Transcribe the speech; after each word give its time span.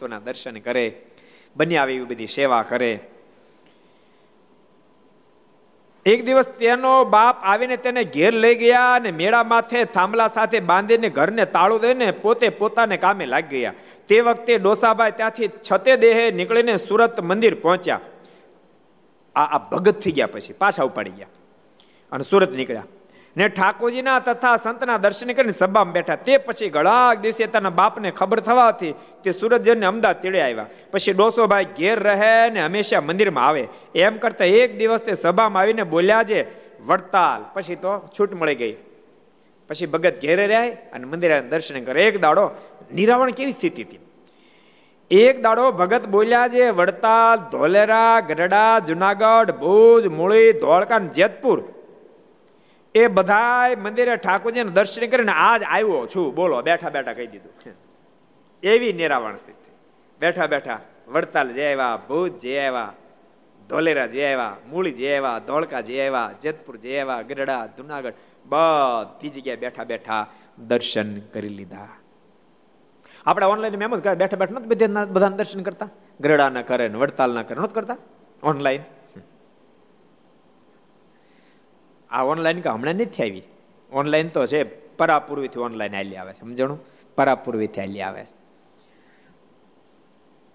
ભક્તોના 0.00 0.24
દર્શન 0.24 0.58
કરે, 0.58 0.84
બન્યા 1.56 1.82
આવી 1.82 2.04
બધી 2.04 2.26
સેવા 2.26 2.62
કરે. 2.62 2.92
એક 6.06 6.20
દિવસ 6.24 6.48
તેનો 6.58 6.92
બાપ 7.04 7.42
આવીને 7.44 7.76
તેને 7.76 8.02
ઘેર 8.04 8.32
લઈ 8.34 8.54
ગયા 8.54 8.94
અને 8.94 9.10
મેળા 9.12 9.44
માથે 9.44 9.84
થાંભલા 9.84 10.28
સાથે 10.28 10.60
બાંધીને 10.60 11.08
ઘરને 11.08 11.44
તાળું 11.46 11.80
દઈને 11.80 12.06
પોતે 12.22 12.48
પોતાને 12.60 12.96
કામે 12.96 13.26
લાગી 13.26 13.60
ગયા. 13.60 13.74
તે 14.08 14.20
વખતે 14.20 14.58
ડોસાભાઈ 14.58 15.16
ત્યાંથી 15.18 15.50
છતે 15.68 15.96
દેહે 15.96 16.24
નીકળીને 16.30 16.76
સુરત 16.76 17.20
મંદિર 17.20 17.54
પહોંચ્યા. 17.54 18.00
આ 19.36 19.48
આ 19.56 19.60
ભગત 19.72 19.96
થઈ 20.00 20.16
ગયા 20.16 20.32
પછી, 20.32 20.52
પાછા 20.52 20.88
ઉપાડી 20.88 21.18
ગયા 21.20 21.32
અને 22.12 22.24
સુરત 22.24 22.56
નીકળ્યા. 22.56 22.88
ને 23.36 23.48
ઠાકોરજીના 23.48 24.18
તથા 24.18 24.56
સંતના 24.56 24.98
દર્શન 24.98 25.32
કરીને 25.32 25.52
સભામાં 25.52 25.92
બેઠા. 25.92 26.16
તે 26.16 26.38
પછી 26.38 26.68
ઘણા 26.68 27.14
દિવસે 27.14 27.46
તેના 27.46 27.70
બાપને 27.70 28.10
ખબર 28.10 28.40
થવાથી 28.40 28.94
તે 29.22 29.30
સુરતજનને 29.30 29.86
અમદાવાદ 29.86 30.20
તેડે 30.20 30.42
આવ્યા. 30.42 30.66
પછી 30.90 31.12
ડોસોભાઈ 31.12 31.64
ઘેર 31.64 31.98
રહે 31.98 32.50
ને 32.50 32.60
હંમેશા 32.60 33.00
મંદિરમાં 33.00 33.46
આવે. 33.46 33.68
એમ 33.94 34.16
કરતા 34.16 34.44
એક 34.44 34.78
દિવસ 34.78 35.00
તે 35.00 35.14
સભામાં 35.14 35.62
આવીને 35.62 35.82
બોલ્યા 35.82 36.22
છે, 36.22 36.46
વડતાલ. 36.82 37.44
પછી 37.52 37.74
તો 37.74 38.08
છૂટ 38.18 38.34
મળી 38.34 38.54
ગઈ. 38.54 38.76
પછી 39.68 39.86
ભગત 39.86 40.20
ઘેરે 40.20 40.46
રહ્યા 40.46 40.76
અને 40.92 41.04
મંદિર 41.04 41.40
દર્શન 41.40 41.84
કરે. 41.84 42.06
એક 42.06 42.20
દાડો 42.20 42.50
નિરાવણ 42.94 43.30
કેવી 43.30 43.50
સ્થિતિ 43.50 43.82
હતી? 43.82 43.98
એક 45.10 45.42
દાડો 45.42 45.72
ભગત 45.72 46.06
બોલ્યા 46.06 46.48
છે, 46.48 46.70
વડતાલ, 46.70 47.36
ધોલેરા 47.36 48.20
ગરડા 48.20 48.78
જુનાગઢ, 48.78 49.50
ભુજ, 49.50 50.06
મૂળી, 50.06 50.52
ધોળકા 50.52 50.98
જેતપુર 50.98 51.64
એ 52.94 53.06
બધા 53.06 53.76
મંદિરે 53.78 54.16
ઠાકોરજીને 54.16 54.70
દર્શન 54.70 55.06
કરીને 55.06 55.32
આજ 55.32 55.62
આવ્યો 55.62 56.06
છું. 56.06 56.34
બોલો 56.34 56.62
બેઠા 56.62 56.90
બેઠા 56.90 57.12
કહી 57.12 57.26
દીધું. 57.26 57.52
એવી 58.62 58.92
નિરાવણ 58.92 59.36
સ્થિતિ. 59.36 59.70
બેઠા 60.20 60.46
બેઠા 60.46 60.80
વડતાલ 61.08 61.48
જે 61.52 61.64
આવ્યા 61.72 61.96
ભૂત 62.08 62.38
જે 62.38 62.58
આવ્યા 62.58 62.92
ધોલેરા 63.68 64.06
જે 64.06 64.22
આવ્યા 64.24 64.56
મૂળી 64.70 64.92
જે 64.92 65.08
આવ્યા 65.16 65.38
ધોળકા 65.38 65.80
જે 65.80 65.96
આવ્યા 66.06 66.30
જેતપુર 66.42 66.76
જે 66.76 67.00
આવ્યા 67.00 67.22
ગરડા 67.22 67.66
જુનાગઢ 67.66 68.18
બધી 68.46 69.28
જગ્યાએ 69.28 69.56
બેઠા 69.56 69.84
બેઠા 69.84 70.26
દર્શન 70.58 71.20
કરી 71.20 71.48
લીધા. 71.48 71.88
આપણે 73.26 73.46
ઓનલાઈન 73.46 73.78
મેમ 73.78 73.96
જ 73.96 74.08
બેઠા 74.22 74.36
બેઠા 74.36 74.54
નથી 74.58 74.68
બધા 75.12 75.28
દર્શન 75.28 75.62
કરતા? 75.62 75.88
ગરડાના 76.20 76.62
કરે 76.62 76.88
વડતાલના 76.88 77.42
કરે 77.42 77.58
નથી 77.62 77.74
કરતા? 77.74 77.96
ઓનલાઈન 78.42 78.82
આ 82.10 82.22
ઓનલાઈન 82.22 82.60
કે 82.60 82.68
હમણાં 82.68 82.94
નથી 82.94 83.22
આવી? 83.22 83.42
ઓનલાઈન 83.92 84.28
તો 84.28 84.46
છે, 84.46 84.64
પરાપૂર્વીથી 84.96 85.60
ઓનલાઈન 85.60 85.96
આલી 85.96 86.16
આવે 86.16 86.32
છે. 86.32 86.40
સમજણું? 86.40 86.80
પરાપૂર્વીથી 87.16 87.80
આલી 87.80 88.00
આવે 88.00 88.24
છે. 88.24 88.34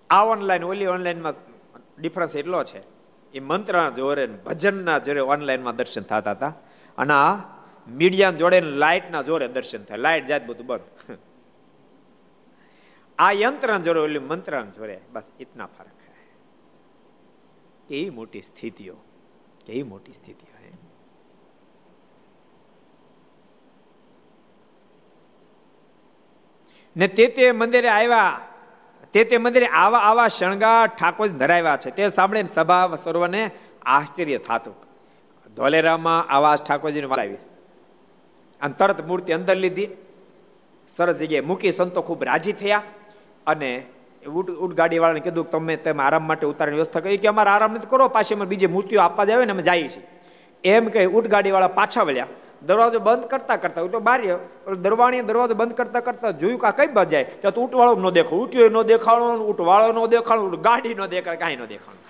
આ 0.10 0.24
ઓનલાઈન 0.24 0.64
ઓલી 0.64 0.86
ઓનલાઈનમાં 0.86 1.34
ડિફરન્સ 2.00 2.36
એટલો 2.36 2.64
છે, 2.64 2.82
એ 3.34 3.40
મંત્રના 3.40 3.90
જોરે 3.90 4.28
ભજનના 4.28 5.00
જોરે 5.00 5.20
ઓનલાઈનમાં 5.20 5.76
દર્શન 5.76 6.02
થતા 6.02 6.32
હતા. 6.32 6.54
અને 6.98 7.14
આ 7.14 7.34
મીડિયા 7.88 8.32
જોડે 8.32 8.62
લાઇટના 8.62 9.22
જોરે 9.22 9.48
દર્શન 9.48 9.84
થાય. 9.84 9.98
લાઇટ 9.98 10.26
જાત 10.26 10.46
બધું 10.46 10.66
બંધ. 10.66 11.18
આ 13.20 13.32
યંત્રના 13.32 13.80
જોડે, 13.80 14.00
ઓલી 14.00 14.20
મંત્રના 14.20 14.66
જોડે, 14.66 15.00
બસ 15.14 15.24
ઇતના 15.40 15.66
ફરક 15.66 16.00
હે 17.92 17.98
એ 17.98 18.10
મોટી 18.10 18.42
સ્થિતિઓ 18.42 18.96
એ 19.68 19.84
મોટી 19.84 20.12
સ્થિતિઓ 20.12 20.56
ને 26.98 27.08
તે 27.08 27.28
તે 27.28 27.52
મંદિરે 27.52 27.90
આવ્યા, 27.90 28.40
તે 29.14 29.24
તે 29.24 29.38
મંદિરે 29.38 29.66
આવા 29.66 30.00
આવા 30.00 30.28
શણગાર 30.28 30.88
ઠાકોર 30.88 31.28
ધરાવ્યા 31.28 31.78
છે. 31.78 31.92
તે 31.92 32.08
સાંભળીને 32.10 32.50
સભા 32.54 32.96
સર્વને 32.96 33.52
આશ્ચર્ય 33.86 34.38
થતું. 34.38 34.76
ધોલેરામાં 35.56 36.28
આવાજ 36.28 36.62
ઠાકોરજીને 36.64 37.08
વળાવી 37.08 37.34
અને 38.62 38.74
તરત 38.78 39.08
મૂર્તિ 39.08 39.34
અંદર 39.34 39.56
લીધી. 39.56 39.88
સરસ 40.96 41.16
જગ્યાએ 41.16 41.42
મૂકી, 41.42 41.72
સંતો 41.72 42.02
ખૂબ 42.02 42.24
રાજી 42.24 42.52
થયા 42.52 42.82
અને 43.48 43.84
ઉટ 44.34 44.50
ઉટ 44.50 44.74
ગાડી 44.74 45.00
વાળાને 45.00 45.20
કીધું, 45.20 45.50
તમે 45.50 45.76
તમે 45.76 46.04
આરામ 46.04 46.24
માટે 46.24 46.48
ઉતારવાની 46.48 46.76
વ્યવસ્થા 46.76 47.00
કરી. 47.00 47.18
કે, 47.18 47.28
અમારે 47.28 47.50
આરામ 47.50 47.72
નથી 47.72 47.88
કરો 47.90 48.08
પાછી 48.08 48.36
અમે 48.36 48.46
બીજી 48.46 48.68
મૂર્તિઓ 48.68 49.02
આપવા 49.02 49.26
જાય 49.26 49.46
ને 49.46 49.52
અમે 49.52 49.64
જઈએ 49.64 49.90
છીએ. 49.90 50.08
એમ 50.64 50.86
કહી 50.86 51.06
ઉટ 51.06 51.34
વાળા 51.52 51.68
પાછા 51.68 52.04
વળ્યા. 52.04 52.28
દરવાજો 52.66 53.00
બંધ 53.00 53.24
કરતા 53.24 53.56
કરતા 53.56 53.86
તો 53.86 54.00
બારી 54.00 54.30
દરવાણી 54.82 55.22
દરવાજો 55.22 55.54
બંધ 55.54 55.74
કરતા 55.74 56.00
કરતા 56.00 56.32
જોયું 56.32 56.60
કે 56.60 56.72
કઈ 56.78 56.94
બાજુ 56.94 57.10
જાય? 57.10 57.24
તો 57.24 57.62
ઉંટવાળો 57.62 57.96
ન 57.96 58.10
દેખો 58.10 58.38
ઉટ્યો 58.38 58.70
ન 58.70 58.82
દેખાણો, 58.82 59.38
ઉંટવાળો 59.38 59.92
ન 59.94 60.06
દેખાણો 60.06 60.58
ગાડી 60.58 60.96
ન 60.96 61.06
દેખાય, 61.06 61.36
કાંઈ 61.36 61.56
ન 61.56 61.66
દેખાણું. 61.66 62.04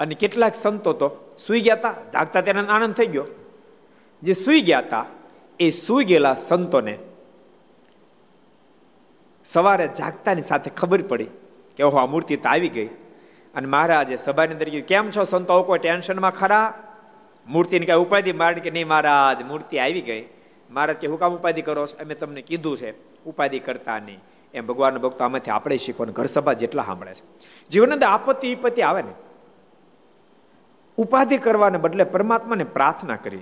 અને 0.00 0.14
કેટલાક 0.14 0.54
સંતો 0.54 0.92
તો 0.92 1.36
સુઈ 1.46 1.60
ગયા 1.60 1.74
હતા 1.74 1.94
જાગતા 2.12 2.40
તેને 2.40 2.60
આનંદ 2.66 2.94
થઈ 2.94 3.06
ગયો. 3.06 3.26
જે 4.22 4.32
સુઈ 4.32 4.60
ગયા 4.60 4.78
હતા 4.78 5.06
એ 5.60 5.70
સુઈ 5.70 6.04
ગયેલા 6.04 6.34
સંતોને 6.34 6.98
સવારે 9.44 9.88
જાગતાની 9.88 10.42
સાથે 10.42 10.70
ખબર 10.70 11.02
પડી 11.02 11.26
કે 11.76 11.82
ઓહો, 11.82 11.96
આ 11.96 12.06
મૂર્તિ 12.06 12.36
તો 12.36 12.48
આવી 12.48 12.68
ગઈ. 12.68 12.86
અને 13.54 13.66
મહારાજે 13.68 14.16
સભાની 14.16 14.52
અંદર 14.52 14.80
કેમ 14.80 15.10
છો 15.10 15.24
સંતો? 15.24 15.62
કોઈ 15.62 15.78
ટેન્શનમાં 15.78 16.30
ખરા? 16.30 16.85
મૂર્તિની 17.46 17.86
કાંઈ 17.86 17.98
ઉપાધિ? 17.98 18.32
મારે 18.32 18.60
કે 18.60 18.70
નહીં, 18.70 18.88
મહારાજ, 18.88 19.42
મૂર્તિ 19.42 19.78
આવી 19.78 20.00
ગઈ. 20.00 20.28
મહારાજ 20.70 20.96
કે, 20.96 21.06
હું 21.06 21.18
કામ 21.18 21.34
ઉપાધિ 21.34 21.62
કરો 21.62 21.84
અમે 21.84 22.14
તમને 22.14 22.42
કીધું 22.42 22.76
છે, 22.76 23.22
ઉપાધિ 23.24 23.58
કરતા 23.58 23.98
નહીં. 23.98 24.18
એમ 24.54 24.66
ભગવાન 24.66 24.98
ભક્તો 24.98 25.24
આમાંથી 25.24 25.50
આપણે 25.50 25.76
શીખવાનું, 25.76 26.14
ઘર 26.14 26.26
સભા 26.26 26.52
જેટલા 26.52 26.82
સાંભળે 26.82 27.14
છે. 27.14 27.22
જીવન 27.68 27.92
અંદર 27.92 28.06
આપત્તિ, 28.06 28.48
વિપત્તિ 28.48 28.82
આવે 28.82 29.02
ને. 29.02 29.14
ઉપાધિ 30.96 31.38
કરવાને 31.38 31.78
બદલે 31.78 32.04
પરમાત્માને 32.04 32.64
પ્રાર્થના 32.64 33.16
કરી. 33.16 33.38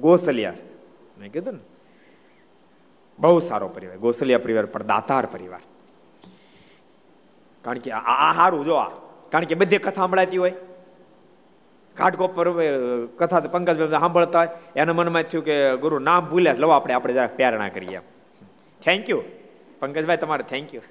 ગોસલિયા 0.00 0.52
છે. 0.52 0.72
મેં 1.20 1.32
કીધું 1.32 1.54
ને. 1.54 1.60
બહુ 3.18 3.40
સારો 3.40 3.68
પરિવાર. 3.68 3.96
ગોસલિયા 3.96 4.38
પરિવાર 4.38 4.66
પણ 4.66 4.82
દાતાર 4.82 5.26
પરિવાર. 5.26 5.60
કારણ 7.62 7.78
કે 7.78 7.90
આ 7.90 8.34
સારું 8.34 8.64
જો 8.64 8.74
આ. 8.74 8.88
કારણ 9.30 9.44
કે 9.44 9.54
બધી 9.54 9.78
કથા 9.78 10.06
સંભળાતી 10.06 10.36
હોય. 10.36 10.52
ઘાટકો 11.96 12.28
પર 12.28 12.46
કથા 13.18 13.40
પંકજ 13.40 13.90
સાંભળતા 13.90 14.38
હોય. 14.38 14.48
એના 14.76 14.92
મનમાં 14.92 15.22
થયું 15.22 15.44
કે 15.44 15.76
ગુરુ 15.76 15.98
નામ 15.98 16.26
ભૂલ્યા 16.26 16.54
લો 16.58 16.68
આપણે 16.68 16.94
આપણે 16.94 17.14
જરાક 17.14 17.34
પ્રેરણા 17.36 17.68
કરીએ 17.68 18.00
થેન્ક 18.82 19.10
યુ 19.10 19.22
પંકજભાઈ, 19.80 20.16
તમારે 20.16 20.42
થેન્ક 20.42 20.74
યુ 20.74 20.82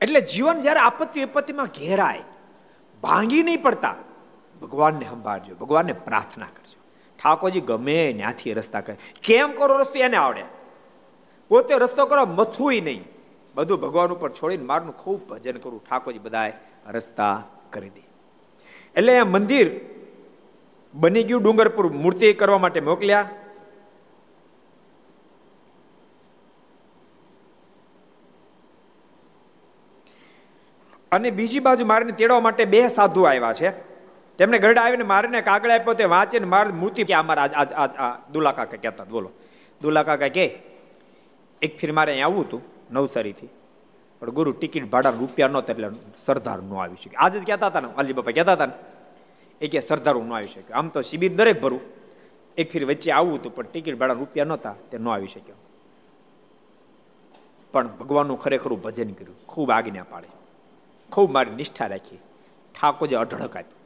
એટલે 0.00 0.20
જીવન 0.20 0.60
જ્યારે 0.60 0.80
આપત્તિ 0.80 1.20
વિપત્તિમાં 1.20 1.66
ઘેરાય, 1.66 2.22
ભાંગી 3.02 3.42
નહીં 3.42 3.62
પડતા, 3.62 3.94
ભગવાનને 4.62 5.06
સંભાળજો, 5.08 5.54
ભગવાનને 5.54 5.92
પ્રાર્થના 5.92 6.46
કરજો. 6.46 6.78
ઠાકોરજી 7.18 7.60
ગમે 7.60 8.12
ત્યાંથી 8.12 8.52
રસ્તા 8.52 8.80
કરે. 8.80 8.96
કેમ 9.22 9.52
કરો 9.52 9.78
રસ્તો? 9.78 9.98
એને 9.98 10.16
આવડે. 10.16 10.44
પોતે 11.50 11.74
રસ્તો 11.74 12.06
કરો 12.06 12.26
મથુંય 12.26 12.80
નહીં. 12.80 13.04
બધું 13.56 13.80
ભગવાન 13.80 14.12
ઉપર 14.12 14.30
છોડીને 14.30 14.64
મારનું 14.64 14.96
ખૂબ 14.96 15.28
ભજન 15.28 15.56
કરું. 15.56 15.84
ઠાકોરજી 15.84 16.18
બધાએ 16.18 16.52
રસ્તા 16.88 17.42
કરી 17.70 17.88
દે. 17.88 18.02
એટલે 18.96 19.18
આ 19.18 19.24
મંદિર 19.24 19.70
બની 20.94 21.22
ગયું, 21.22 21.42
ડુંગરપુર 21.42 21.92
મૂર્તિ 21.92 22.32
કરવા 22.32 22.58
માટે 22.58 22.80
મોકલ્યા. 22.80 23.28
અને 31.12 31.30
બીજી 31.30 31.60
બાજુ 31.60 31.86
મારીને 31.86 32.12
તેડવા 32.12 32.40
માટે 32.40 32.64
બે 32.64 32.88
સાધુ 32.88 33.22
આવ્યા 33.22 33.52
છે. 33.52 33.70
તેમણે 34.38 34.58
ગરડા 34.58 34.82
આવીને 34.82 35.04
મારીને 35.04 35.40
કાગળ 35.40 35.70
આપ્યો, 35.70 35.94
તે 35.94 36.04
વાંચીને 36.04 36.46
માર 36.46 36.72
મૂર્તિ 36.72 37.04
કે 37.04 37.14
અમારા 37.14 37.42
આજ 37.42 37.72
આજ 37.72 37.90
આ 37.96 38.16
દુલા 38.32 38.52
કાકા 38.52 38.76
કહેતા 38.82 39.04
બોલો. 39.04 39.30
દુલાકા 39.80 40.16
કાકા 40.16 40.28
કે, 40.28 40.58
એક 41.62 41.78
ફીર 41.78 41.92
મારે 41.92 42.12
અહીંયા 42.12 42.26
આવવું 42.26 42.44
હતું. 42.44 42.75
નવસારીથી. 42.90 43.48
પણ 44.20 44.30
ગુરુ 44.30 44.52
ટિકિટ 44.52 44.84
ભાડા 44.84 45.10
રૂપિયા 45.10 45.48
નહોતા 45.48 45.72
એટલે 45.72 45.88
સરદાર 46.26 46.62
નો 46.62 46.76
આવી 46.76 46.96
શકે. 47.04 47.16
આજે 47.16 47.40
જ 47.40 47.46
કહેતા 47.46 47.66
હતા 47.66 47.80
ને 47.80 47.86
વાલજી 47.86 48.12
બાપા 48.12 48.30
કહેતા 48.30 48.52
હતા 48.52 48.66
ને, 48.66 48.72
એ 49.60 49.68
કે 49.68 49.80
સરદાર 49.80 50.14
ન 50.16 50.32
આવી 50.32 50.44
શકે. 50.44 50.72
આમ 50.72 50.88
તો 50.88 51.02
શિબિર 51.02 51.34
દરેક 51.34 51.60
ભરું. 51.60 51.80
એક 52.56 52.72
ફીર 52.72 52.84
વચ્ચે 52.84 53.10
આવવું 53.12 53.34
હતું, 53.34 53.54
પણ 53.54 53.64
ટિકિટ 53.64 53.98
ભાડા 53.98 54.12
રૂપિયા 54.12 54.44
નહોતા, 54.44 54.74
તે 54.90 54.98
ન 54.98 55.08
આવી 55.08 55.26
શક્યો. 55.26 55.54
પણ 57.72 57.88
ભગવાનનું 57.88 58.40
ખરેખરું 58.40 58.82
ભજન 58.82 59.12
કર્યું. 59.12 59.46
ખૂબ 59.46 59.70
આજ્ઞા 59.70 60.02
પાડે. 60.02 60.28
ખૂબ 61.12 61.30
મારી 61.30 61.50
નિષ્ઠા 61.50 61.86
રાખી. 61.86 62.16
ઠાકોરજી 62.80 63.14
અઢળક 63.14 63.56
આપ્યું. 63.56 63.76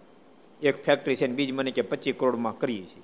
એક 0.63 0.85
ફેક્ટરી 0.85 1.17
છે 1.17 1.27
ને, 1.27 1.35
બીજ 1.35 1.53
મને 1.53 1.71
કે 1.71 1.83
પચીસ 1.83 2.15
કરોડમાં 2.19 2.59
કરીએ 2.59 2.83
છીએ. 2.83 3.03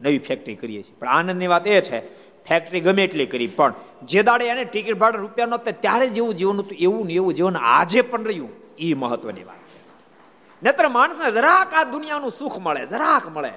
નવી 0.00 0.18
ફેક્ટરી 0.18 0.54
કરીએ 0.54 0.82
છીએ. 0.82 0.94
પણ 0.98 1.08
આનંદની 1.08 1.46
વાત 1.46 1.66
એ 1.66 1.80
છે 1.80 2.27
ફેક્ટરી 2.48 2.80
ગમે 2.80 3.04
એટલી 3.04 3.26
કરી. 3.26 3.46
પણ 3.46 3.74
જે 4.02 4.22
દાડે 4.22 4.46
એને 4.46 4.64
ટિકિટ 4.64 4.98
ભાડે 4.98 5.18
રૂપિયા 5.18 5.46
નહોતા, 5.46 5.70
ત્યારે 5.70 6.10
જેવું 6.10 6.34
જીવન 6.34 6.58
હતું, 6.58 6.78
એવું 6.78 7.06
ને 7.06 7.12
એવું 7.12 7.34
જીવન 7.34 7.56
આજે 7.56 8.02
પણ 8.02 8.24
રહ્યું. 8.24 8.48
એ 8.78 8.94
મહત્વની 8.94 9.44
વાત 9.44 9.56
છે. 9.56 9.80
નત્ર 10.62 10.88
માણસને 10.88 11.30
જરાક 11.30 11.74
આ 11.74 11.84
દુનિયાનું 11.84 12.30
સુખ 12.30 12.58
મળે, 12.58 12.86
જરાક 12.86 13.36
મળે. 13.36 13.52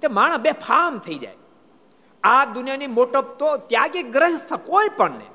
તે 0.00 0.08
માણસ 0.08 0.36
બે 0.36 0.52
ફામ 0.52 0.98
થઈ 0.98 1.14
જાય. 1.14 1.34
આ 2.22 2.44
દુનિયાની 2.44 2.86
મોટપ 2.86 3.38
તો 3.38 3.56
ત્યાગી 3.56 4.02
ગ્રહસ્થ 4.02 4.54
કોઈ 4.54 4.88
પણ 4.96 5.10
નહીં 5.10 5.30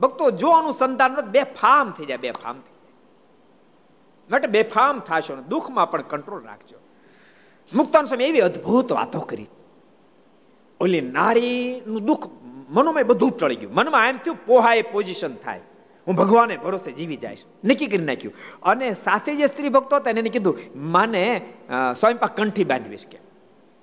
ભક્તો, 0.00 0.30
જો 0.30 0.50
અનુસંધાન 0.50 1.14
બે 1.14 1.42
ફામ 1.42 1.90
થઈ 1.90 2.04
જાય, 2.04 2.16
બે 2.16 2.30
ફામ 2.30 2.54
થઈ 2.54 2.60
જાય. 2.60 2.92
માટે 4.30 4.46
બે 4.46 4.62
ફામ 4.62 5.00
થશો 5.00 5.36
દુઃખમાં 5.36 5.90
પણ 5.90 6.02
કંટ્રોલ 6.02 6.44
રાખજો. 6.44 6.76
મુક્તાન 7.74 8.04
સ્વામી 8.04 8.24
એવી 8.24 8.40
અદ્ભુત 8.40 8.92
વાતો 8.92 9.20
કરી. 9.20 9.48
ઓલી 10.82 11.00
નારીનું 11.00 12.04
દુઃખ 12.04 12.26
મનોમાં 12.68 13.06
બધું 13.06 13.30
ટળી 13.30 13.56
ગયું. 13.56 13.74
મનમાં 13.74 14.08
એમ 14.08 14.16
થયું 14.18 14.38
પોહાય 14.46 14.82
પોઝિશન 14.82 15.34
થાય. 15.34 15.60
હું 16.06 16.14
ભગવાને 16.16 16.56
ભરોસે 16.56 16.92
જીવી 16.92 17.16
જઈશ. 17.16 17.42
નક્કી 17.64 17.86
કરી 17.86 18.04
નાખ્યું. 18.04 18.34
અને 18.62 18.94
સાથે 18.94 19.36
જે 19.36 19.46
સ્ત્રી 19.46 19.68
ભક્તો 19.68 19.96
હતા 19.96 20.10
એને 20.10 20.30
કીધું, 20.30 20.58
માને 20.92 21.24
સ્વયંપાક 21.96 22.36
કંઠી 22.36 22.64
બાંધવીશ 22.64 23.06
કે. 23.06 23.18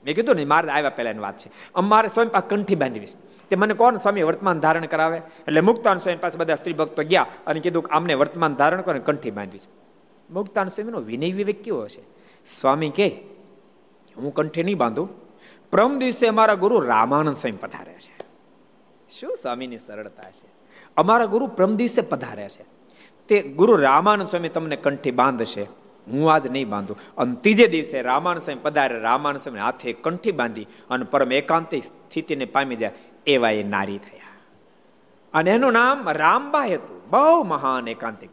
મેં 0.06 0.16
કીધું 0.16 0.36
ને, 0.36 0.46
મારે 0.46 0.72
આવ્યા 0.72 0.90
પહેલાની 0.90 1.20
વાત 1.20 1.38
છે. 1.38 1.52
અમારે 1.76 2.10
સ્વયંપાક 2.10 2.50
કંઠી 2.50 2.76
બાંધવીશ. 2.76 3.14
તે 3.50 3.56
મને 3.56 3.74
કોણ 3.74 3.98
સ્વામી 3.98 4.24
વર્તમાન 4.24 4.60
ધારણ 4.60 4.86
કરાવે? 4.86 5.18
એટલે 5.18 5.62
મુક્તાન 5.62 5.98
સ્વામી 5.98 6.18
પાસે 6.18 6.38
બધા 6.40 6.56
સ્ત્રી 6.56 6.74
ભક્તો 6.74 7.04
ગયા 7.04 7.26
અને 7.48 7.60
કીધું 7.60 7.84
કે, 7.84 7.90
આમને 7.92 8.14
વર્તમાન 8.14 8.54
ધારણ 8.56 8.82
કરો 8.82 9.00
કંઠી 9.00 9.32
બાંધવી 9.32 9.60
છે 9.60 9.70
મુક્તાન 10.30 10.68
સ્વામીનો 10.68 11.00
વિનય 11.00 11.32
વિવેક 11.32 11.64
કેવો 11.64 11.82
હશે? 11.84 12.04
સ્વામી 12.48 12.90
કે, 12.90 13.08
હું 14.18 14.34
કંઠી 14.34 14.64
નહીં 14.64 14.78
બાંધું. 14.78 15.29
પ્રમ 15.72 16.00
દિવસે 16.00 16.28
અમારા 16.28 16.54
ગુરુ 16.54 16.80
રામાનંદ 16.80 17.36
સ્વામી 17.36 17.58
પધાર્યા 17.58 17.94
છે. 17.94 18.20
શું 19.20 19.38
સ્વામીની 19.42 19.78
સરળતા 19.78 20.32
છે? 20.32 20.50
અમારા 20.98 21.26
ગુરુ 21.26 21.48
પ્રમ 21.48 21.76
દિવસે 21.76 22.02
પધાર્યા 22.02 22.48
છે. 22.48 22.66
તે 23.28 23.42
ગુરુ 23.42 23.76
રામાનંદ 23.76 24.30
સ્વામી 24.30 24.50
તમને 24.50 24.76
કંઠી 24.76 25.12
બાંધશે. 25.12 25.64
હું 26.08 26.34
આજ 26.34 26.48
નહીં 26.52 26.70
બાંધું. 26.70 26.98
અને 27.18 27.36
ત્રીજે 27.36 27.68
દિવસે 27.68 28.02
રામાનંદ 28.02 28.44
સ્વામી 28.44 28.60
પધારે, 28.64 29.00
રામાનંદ 29.00 29.42
સ્વામી 29.42 29.60
હાથે 29.60 29.94
કંઠી 29.94 30.32
બાંધી 30.32 30.68
અને 30.90 31.06
પરમ 31.06 31.32
એકાંતિક 31.32 31.84
સ્થિતિને 31.84 32.46
પામી 32.46 32.76
જાય 32.76 32.92
એવા 33.28 33.52
એ 33.52 33.64
નારી 33.64 33.98
થયા. 33.98 34.20
અને 35.34 35.52
એનું 35.52 35.72
નામ 35.72 36.10
રામબાઈ 36.10 36.74
હતું. 36.74 37.10
બહુ 37.10 37.44
મહાન 37.44 37.88
એકાંતિક. 37.88 38.30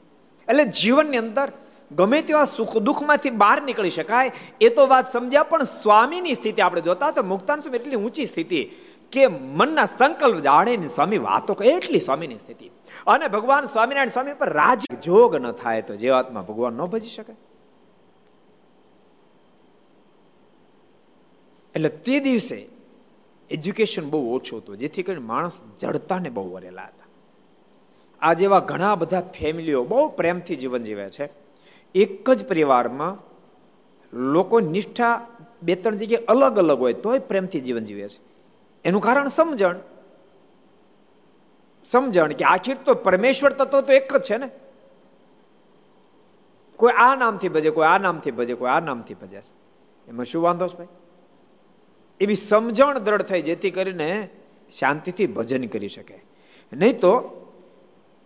એટલે 0.49 0.65
જીવનની 0.65 1.17
અંદર 1.17 1.53
ગમે 1.91 2.23
તેવા 2.23 2.45
સુખ 2.45 2.79
દુઃખમાંથી 2.79 3.31
બહાર 3.31 3.63
નીકળી 3.63 3.91
શકાય, 3.91 4.33
એ 4.61 4.69
તો 4.69 4.87
વાત 4.87 5.13
સમજ્યા, 5.13 5.43
પણ 5.43 5.63
સ્વામીની 5.63 6.35
સ્થિતિ 6.35 6.63
આપણે 6.63 6.81
જોતા 6.81 7.11
તો 7.11 7.23
મુક્તાન 7.23 7.61
સ્વામી 7.61 7.77
એટલી 7.77 7.97
ઊંચી 7.97 8.25
સ્થિતિ 8.25 8.71
કે 9.13 9.27
મનના 9.27 9.85
સંકલ્પ 9.85 10.41
જાણે 10.41 10.89
સ્વામી 10.89 11.19
વાતો 11.19 11.55
એટલી 11.55 12.01
સ્વામીની 12.01 12.39
સ્થિતિ. 12.39 12.71
અને 13.07 13.29
ભગવાન 13.29 13.65
સ્વામિનારાયણ 13.65 14.09
સ્વામી 14.09 14.33
પર 14.33 14.53
રાજ 14.53 14.81
જોગ 15.03 15.35
ન 15.35 15.53
થાય 15.53 15.83
તો 15.83 15.97
જીવાત્મા 15.97 16.43
ભગવાન 16.43 16.73
ન 16.73 16.85
ભજી 16.85 17.09
શકે. 17.09 17.33
એટલે 21.75 21.89
તે 21.89 22.21
દિવસે 22.21 22.69
એજ્યુકેશન 23.51 24.11
બહુ 24.11 24.35
ઓછું 24.35 24.59
હતું, 24.59 24.77
જેથી 24.79 25.03
કરીને 25.03 25.21
માણસ 25.21 25.63
જડતાને 25.81 26.29
બહુ 26.29 26.53
વરેલા 26.53 26.83
હતા. 26.83 27.07
આ 28.23 28.33
જેવા 28.33 28.61
ઘણા 28.61 28.95
બધા 28.95 29.21
ફેમિલીઓ 29.21 29.85
બહુ 29.85 30.09
પ્રેમથી 30.09 30.57
જીવન 30.57 30.83
જીવે 30.83 31.11
છે. 31.11 31.46
એક 31.97 32.31
જ 32.31 32.49
પરિવારમાં 32.49 33.19
લોકો 34.19 34.61
નિષ્ઠા 34.61 35.27
બે 35.63 35.75
ત્રણ 35.75 35.97
જગ્યાએ 35.97 36.25
અલગ 36.25 36.59
અલગ 36.59 36.79
હોય 36.79 36.93
તોય 36.93 37.19
પ્રેમથી 37.19 37.61
જીવન 37.61 37.85
જીવે 37.85 38.09
છે. 38.09 38.21
એનું 38.85 39.03
કારણ 39.03 39.29
સમજણ. 39.29 39.77
સમજણ 41.85 42.33
કે 42.33 42.45
આખીર 42.45 42.77
તો 42.85 42.95
પરમેશ્વર 42.95 43.53
તત્વ 43.53 43.81
તો 43.81 43.93
એક 43.93 44.17
જ 44.17 44.23
છે 44.23 44.37
ને. 44.37 44.51
કોઈ 46.77 46.93
આ 46.93 47.15
નામથી 47.15 47.49
ભજે, 47.49 47.71
કોઈ 47.71 47.87
આ 47.87 47.99
નામથી 47.99 48.31
ભજે, 48.31 48.55
કોઈ 48.55 48.71
આ 48.71 48.81
નામથી 48.81 49.15
ભજે 49.15 49.41
છે. 49.41 49.67
એમાં 50.09 50.25
શું 50.25 50.43
વાંધો 50.43 50.69
છે 50.69 50.77
ભાઈ? 50.77 50.87
એવી 52.21 52.35
સમજણ 52.35 52.99
દ્રઢ 52.99 53.23
થઈ 53.23 53.43
જેથી 53.43 53.71
કરીને 53.71 54.29
શાંતિથી 54.79 55.27
ભજન 55.27 55.67
કરી 55.67 55.89
શકે. 55.89 56.23
નહીં 56.73 57.01
તો 57.01 57.43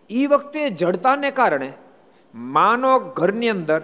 એ 0.09 0.25
વખતે 0.25 0.69
જડતાને 0.69 1.31
કારણે 1.31 1.73
માનો 2.35 2.99
ઘરની 2.99 3.49
અંદર 3.49 3.81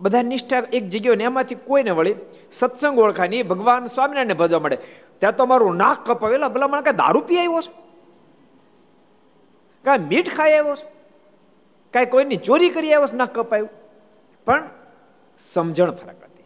બધા 0.00 0.22
નિષ્ઠા 0.22 0.62
એક 0.72 0.88
જગ્યાએ 0.88 1.16
એમાંથી 1.16 1.54
કોઈને 1.54 1.90
વળી 1.90 2.14
સત્સંગ 2.52 2.98
ઓળખાય 2.98 3.28
નહીં 3.28 3.48
ભગવાન 3.48 3.86
સ્વામિનારાયણ 3.86 4.34
ભજવા 4.34 4.58
મળે 4.58 4.78
ત્યાં 5.18 5.36
તો 5.36 5.46
મારું 5.46 5.76
નાક 5.76 6.10
કપાવેલા 6.10 6.48
ભલા 6.48 6.68
મને 6.68 6.82
કાંઈ 6.82 6.96
દારૂ 6.96 7.20
પી 7.20 7.38
આવ્યો 7.38 7.60
છે? 7.60 7.72
કાંઈ 9.84 9.98
મીઠ 9.98 10.34
ખાઈ 10.34 10.52
આવ્યો 10.52 10.74
છે? 10.74 10.86
કાંઈ 11.90 12.06
કોઈની 12.06 12.36
ચોરી 12.36 12.68
કરી 12.68 12.92
આવ્યો 12.92 13.06
છે? 13.06 13.16
નાક 13.16 13.34
કપાયું. 13.34 13.68
પણ 14.44 14.68
સમજણ 15.38 15.90
ફરક 15.90 16.24
હતી. 16.24 16.44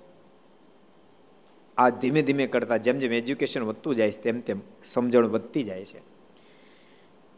આ 1.79 1.88
ધીમે 1.88 2.23
ધીમે 2.23 2.47
કરતા 2.47 2.76
જેમ 2.76 2.99
જેમ 2.99 3.12
એજ્યુકેશન 3.12 3.62
વધતું 3.62 3.94
જાય 3.94 4.11
છે, 4.11 4.20
તેમ 4.20 4.41
તેમ 4.41 4.61
સમજણ 4.85 5.26
વધતી 5.26 5.62
જાય 5.62 5.85
છે. 5.85 6.00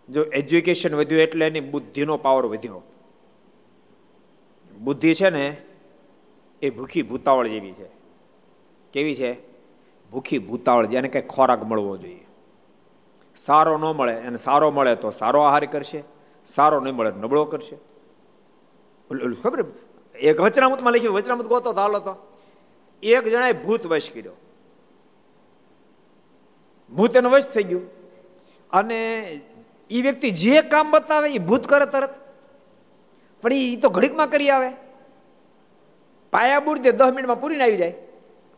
જો 0.08 0.22
એજ્યુકેશન 0.22 0.94
વધ્યું 0.94 1.22
એટલે 1.22 1.46
એની 1.46 1.60
બુદ્ધિનો 1.60 2.16
પાવર 2.16 2.46
વધ્યો. 2.46 2.82
બુદ્ધિ 4.84 5.14
છે 5.14 5.30
ને, 5.30 5.56
એ 6.62 6.70
ભૂખી 6.70 7.02
ભૂતાવળ 7.02 7.48
જેવી 7.48 7.72
છે. 7.72 7.86
કેવી 8.92 9.14
છે? 9.14 9.36
ભૂખી 10.10 10.38
ભૂતાવળ 10.38 10.86
જેને 10.86 11.08
કંઈ 11.08 11.22
ખોરાક 11.22 11.64
મળવો 11.64 11.96
જોઈએ. 11.96 12.26
સારો 13.36 13.78
ન 13.78 13.80
મળે 13.80 14.14
અને 14.14 14.36
સારો 14.36 14.70
મળે 14.70 14.96
તો 14.96 15.10
સારો 15.10 15.40
આહાર 15.40 15.64
કરશે, 15.64 16.02
સારો 16.46 16.80
નહીં 16.80 16.94
મળે 16.94 17.10
નબળો 17.10 17.44
કરશે. 17.44 17.76
ખબર 19.42 19.64
એક 20.14 20.40
વચનામૃતમાં 20.40 20.92
લખ્યું, 20.92 21.14
વચનામૃત 21.14 21.46
ગોતો 21.46 21.72
હાલો 21.72 21.98
તો. 21.98 22.32
એક 23.02 23.28
જણાએ 23.28 23.52
ભૂત 23.52 23.86
વશ 23.86 24.10
કર્યો. 24.10 24.32
ભૂત 26.96 27.16
એનો 27.16 27.30
વશ 27.30 27.50
થઈ 27.50 27.62
ગયું. 27.62 27.90
અને 28.70 29.20
એ 29.90 30.02
વ્યક્તિ 30.02 30.30
જે 30.30 30.62
કામ 30.62 30.90
બતાવે 30.90 31.30
એ 31.30 31.38
ભૂત 31.38 31.66
કરે 31.66 31.86
તરત. 31.86 32.23
પણ 33.44 33.52
એ 33.54 33.76
તો 33.76 33.88
ઘડીકમાં 33.90 34.30
કરી 34.30 34.50
આવે. 34.50 34.70
પાયા 36.32 36.60
બુડ 36.60 36.82
તે 36.82 36.92
દસ 36.92 37.12
મિનિટમાં 37.12 37.40
પૂરીને 37.40 37.64
આવી 37.64 37.76
જાય. 37.76 37.94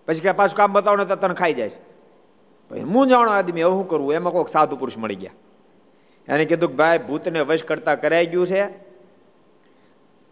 પછી 0.09 0.21
કે 0.21 0.33
પાછું 0.33 0.57
કામ 0.57 0.73
બતાવો 0.73 0.97
ને 0.97 1.05
તને 1.05 1.35
ખાઈ 1.35 1.55
જાય 1.55 1.71
પછી 2.71 2.83
હું 2.83 3.09
જાણો 3.09 3.31
આદમી, 3.31 3.63
હવે 3.63 3.71
શું 3.71 3.89
કરવું 3.89 4.15
એમાં 4.15 4.33
કોઈક 4.33 4.49
સાધુ 4.49 4.77
પુરુષ 4.77 4.99
મળી 4.99 5.15
ગયા. 5.15 5.35
એને 6.29 6.45
કીધું 6.45 6.71
કે 6.71 6.77
ભાઈ, 6.77 6.99
ભૂતને 6.99 7.41
વશ 7.41 7.65
કરતા 7.65 7.95
કરાઈ 7.95 8.27
ગયું 8.27 8.47
છે. 8.47 8.63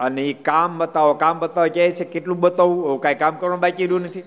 અને 0.00 0.22
એ 0.22 0.32
કામ 0.32 0.78
બતાવો 0.78 1.14
કામ 1.14 1.38
બતાવો, 1.38 1.68
કહે 1.74 1.90
છે, 1.90 2.04
કેટલું 2.04 2.40
બતાવવું 2.40 3.00
કાંઈ 3.00 3.14
કામ 3.14 3.36
કરવાનું 3.36 3.60
બાકી 3.60 3.86
રહ્યું 3.86 4.02
નથી. 4.02 4.24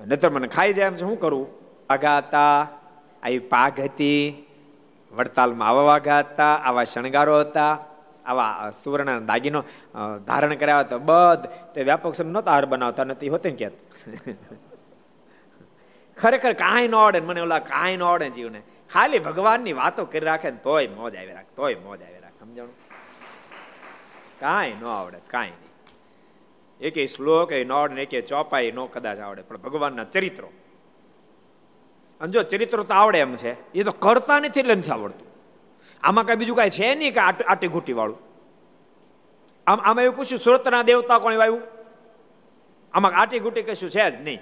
નતર 0.00 0.30
મને 0.30 0.48
ખાઈ 0.48 0.72
જાય 0.72 0.86
એમ 0.86 0.94
છે 0.94 0.98
શું 0.98 1.20
કરવું 1.20 1.46
વાઘા 1.90 2.18
હતા 2.18 2.68
આવી 3.22 3.38
પાઘ 3.38 3.80
હતી. 3.80 4.46
વડતાલમાં 5.12 5.68
આવા 5.68 5.82
વાઘા 5.82 6.18
હતા 6.18 6.52
આવા 6.64 6.84
શણગારો 6.84 7.40
હતા. 7.40 7.72
આવા 8.26 8.70
સુવર્ણ 8.70 9.26
દાગીનો 9.26 9.60
ધારણ 10.26 10.54
કર્યા 10.54 10.80
હતા 10.80 10.98
બધ, 11.10 11.46
તે 11.74 11.80
વ્યાપક 11.82 12.14
સમય 12.16 12.32
નહોતા 12.32 12.52
હાર 12.52 12.66
બનાવતા 12.66 13.04
નથી 13.04 13.28
હોતે 13.28 13.50
કે 13.50 13.70
ખરેખર 16.16 16.52
કાંઈ 16.52 16.88
ન 16.88 16.94
આવડે 16.94 17.20
મને 17.20 17.40
ઓલા 17.40 17.62
કાંઈ 17.72 17.96
ન 17.96 18.02
આવડે 18.02 18.30
જીવને. 18.30 18.60
ખાલી 18.90 19.18
ભગવાનની 19.18 19.72
વાતો 19.72 20.04
કરી 20.04 20.26
રાખે 20.28 20.50
ને 20.50 20.60
તોય 20.64 20.88
મોજ 20.88 21.12
આવી 21.16 21.34
રાખ, 21.38 21.50
તોય 21.56 21.76
મોજ 21.84 22.00
આવી 22.02 22.22
રાખ, 22.22 22.36
સમજાણું? 22.40 22.76
કાંઈ 24.40 24.74
ન 24.80 24.84
આવડે, 24.84 25.18
કાંઈ 25.30 25.54
નહીં. 25.54 25.72
એકે 26.80 27.06
શ્લોક, 27.06 27.52
એ 27.52 27.64
ન 27.64 27.72
આવડે 27.72 28.02
એકે 28.02 28.20
ચોપાઈ 28.20 28.72
નો 28.72 28.86
કદાચ 28.86 29.18
આવડે, 29.18 29.42
પણ 29.42 29.56
ભગવાનના 29.56 30.04
ચરિત્રો. 30.04 30.50
અને 32.20 32.32
જો 32.32 32.42
ચરિત્રો 32.42 32.82
તો 32.82 32.94
આવડે 32.94 33.18
એમ 33.18 33.36
છે, 33.36 33.52
એ 33.74 33.82
તો 33.82 33.92
કરતા 33.92 34.40
નથી 34.40 34.60
એટલે 34.60 34.74
નથી 34.74 34.90
આવડતું. 34.90 35.29
આમાં 36.02 36.24
કઈ 36.24 36.34
બીજું 36.34 36.56
કાંઈ 36.56 36.70
છે 36.70 36.94
નહીં 36.94 37.14
કે 37.14 37.20
આટી 37.20 37.68
ઘૂટી 37.68 37.92
વાળું. 37.92 38.18
આમ 39.66 39.80
આમાં 39.80 40.04
એવું 40.04 40.16
પૂછ્યું, 40.16 40.40
સુરતના 40.40 40.82
દેવતા 40.82 41.18
કોણ 41.18 41.34
આવ્યું? 41.34 41.62
આમાં 42.92 43.12
આટી 43.12 43.38
ઘૂટી 43.38 43.62
કશું 43.62 43.90
છે 43.90 44.10
જ 44.10 44.22
નહીં. 44.22 44.40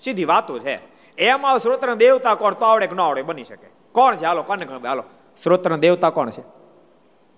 સીધી 0.00 0.24
વાતો 0.24 0.58
છે. 0.58 0.80
એમાં 1.18 1.58
સ્રોતના 1.58 1.94
દેવતા 1.94 2.34
કોણ, 2.34 2.54
તો 2.54 2.64
આવડે 2.64 2.86
કે 2.86 2.94
ન 2.94 3.00
આવડે 3.00 3.22
બની 3.22 3.44
શકે. 3.44 3.66
કોણ 3.92 4.16
છે? 4.16 4.24
હાલો, 4.24 4.42
કોને 4.42 4.64
ખબર? 4.64 4.88
હાલો. 4.88 5.04
સ્રોતના 5.36 5.76
દેવતા 5.76 6.10
કોણ 6.10 6.30
છે? 6.30 6.42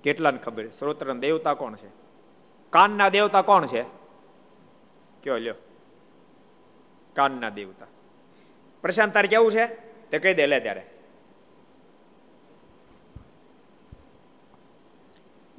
કેટલાને 0.02 0.38
ખબર 0.38 0.68
શ્રોત્રના 0.68 1.14
દેવતા 1.14 1.54
કોણ 1.54 1.74
છે? 1.74 1.88
કાનના 2.70 3.08
દેવતા 3.08 3.42
કોણ 3.42 3.66
છે? 3.66 3.82
કયો 5.22 5.38
લ્યો. 5.38 5.54
કાનના 7.14 7.50
દેવતા. 7.50 7.86
પ્રશાંત 8.82 9.14
તારે 9.14 9.28
કેવું 9.28 9.50
છે? 9.50 9.66
તે 10.10 10.18
કહી 10.18 10.34
દે, 10.34 10.46
લે 10.46 10.60
ત્યારે. 10.60 10.86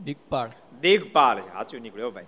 દિગપાળ. 0.04 0.52
દિગપાલ 0.80 1.42
છે. 1.42 1.48
સાચું 1.48 1.82
નીકળ્યો 1.82 2.12
ભાઈ. 2.12 2.26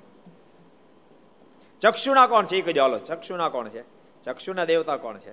ચક્ષુના 1.79 2.27
કોણ 2.27 2.45
છે? 2.45 2.55
એ 2.55 2.61
કહી 2.61 2.73
દો 2.73 2.99
ચક્ષુના 2.99 3.49
કોણ 3.49 3.69
છે? 3.69 3.83
ચક્ષુના 4.21 4.65
દેવતા 4.65 4.97
કોણ 4.97 5.17
છે? 5.17 5.31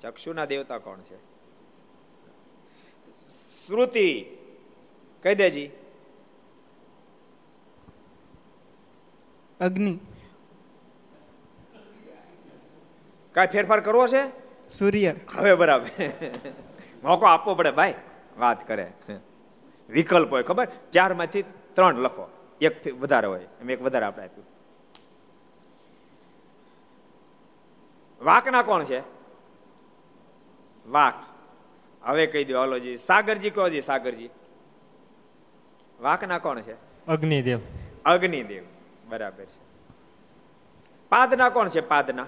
ચક્ષુના 0.00 0.44
દેવતા 0.44 0.78
કોણ 0.78 1.00
છે? 1.00 1.16
શ્રુતિ. 3.66 4.24
કહી 5.22 5.34
દેજી. 5.34 5.70
અગ્નિ. 9.60 9.98
કાંઈ 13.32 13.46
ફેરફાર 13.46 13.80
કરવો 13.80 14.06
છે? 14.06 14.48
સૂર્ય. 14.68 15.14
હવે 15.34 15.54
બરાબર. 15.54 15.88
મોકો 17.02 17.26
આપવો 17.26 17.54
પડે 17.54 17.70
ભાઈ. 17.70 17.94
વાત 18.38 18.68
કરે. 18.68 18.92
વિકલ્પ 19.88 20.32
હોય 20.32 20.42
ખબર? 20.42 20.68
ચારમાંથી 20.92 21.42
ત્રણ 21.74 21.94
લખો. 21.94 22.30
એક 22.60 22.94
વધારે 22.94 23.26
હોય. 23.26 23.40
એમ 23.60 23.70
એક 23.70 23.82
વધારે 23.82 24.06
આપણે 24.06 24.24
આપ્યું. 24.24 24.46
વાકના 28.24 28.62
કોણ 28.62 28.84
છે? 28.84 29.02
વાક. 30.88 31.24
હવે 32.02 32.26
કહી 32.26 32.44
દો 32.44 32.58
હાલોજી 32.58 32.96
સાગરજી 32.96 33.50
કહો 33.50 33.68
જી 33.68 33.80
સાગરજી. 33.80 34.30
વાકના 36.00 36.38
કોણ 36.38 36.60
છે? 36.60 37.06
અગ્નિદેવ. 37.06 37.60
અગ્નિદેવ. 38.04 38.64
બરાબર 39.08 39.44
છે. 39.44 39.68
પાદના 41.08 41.48
કોણ 41.48 41.68
છે? 41.68 41.80
પાદના. 41.80 42.26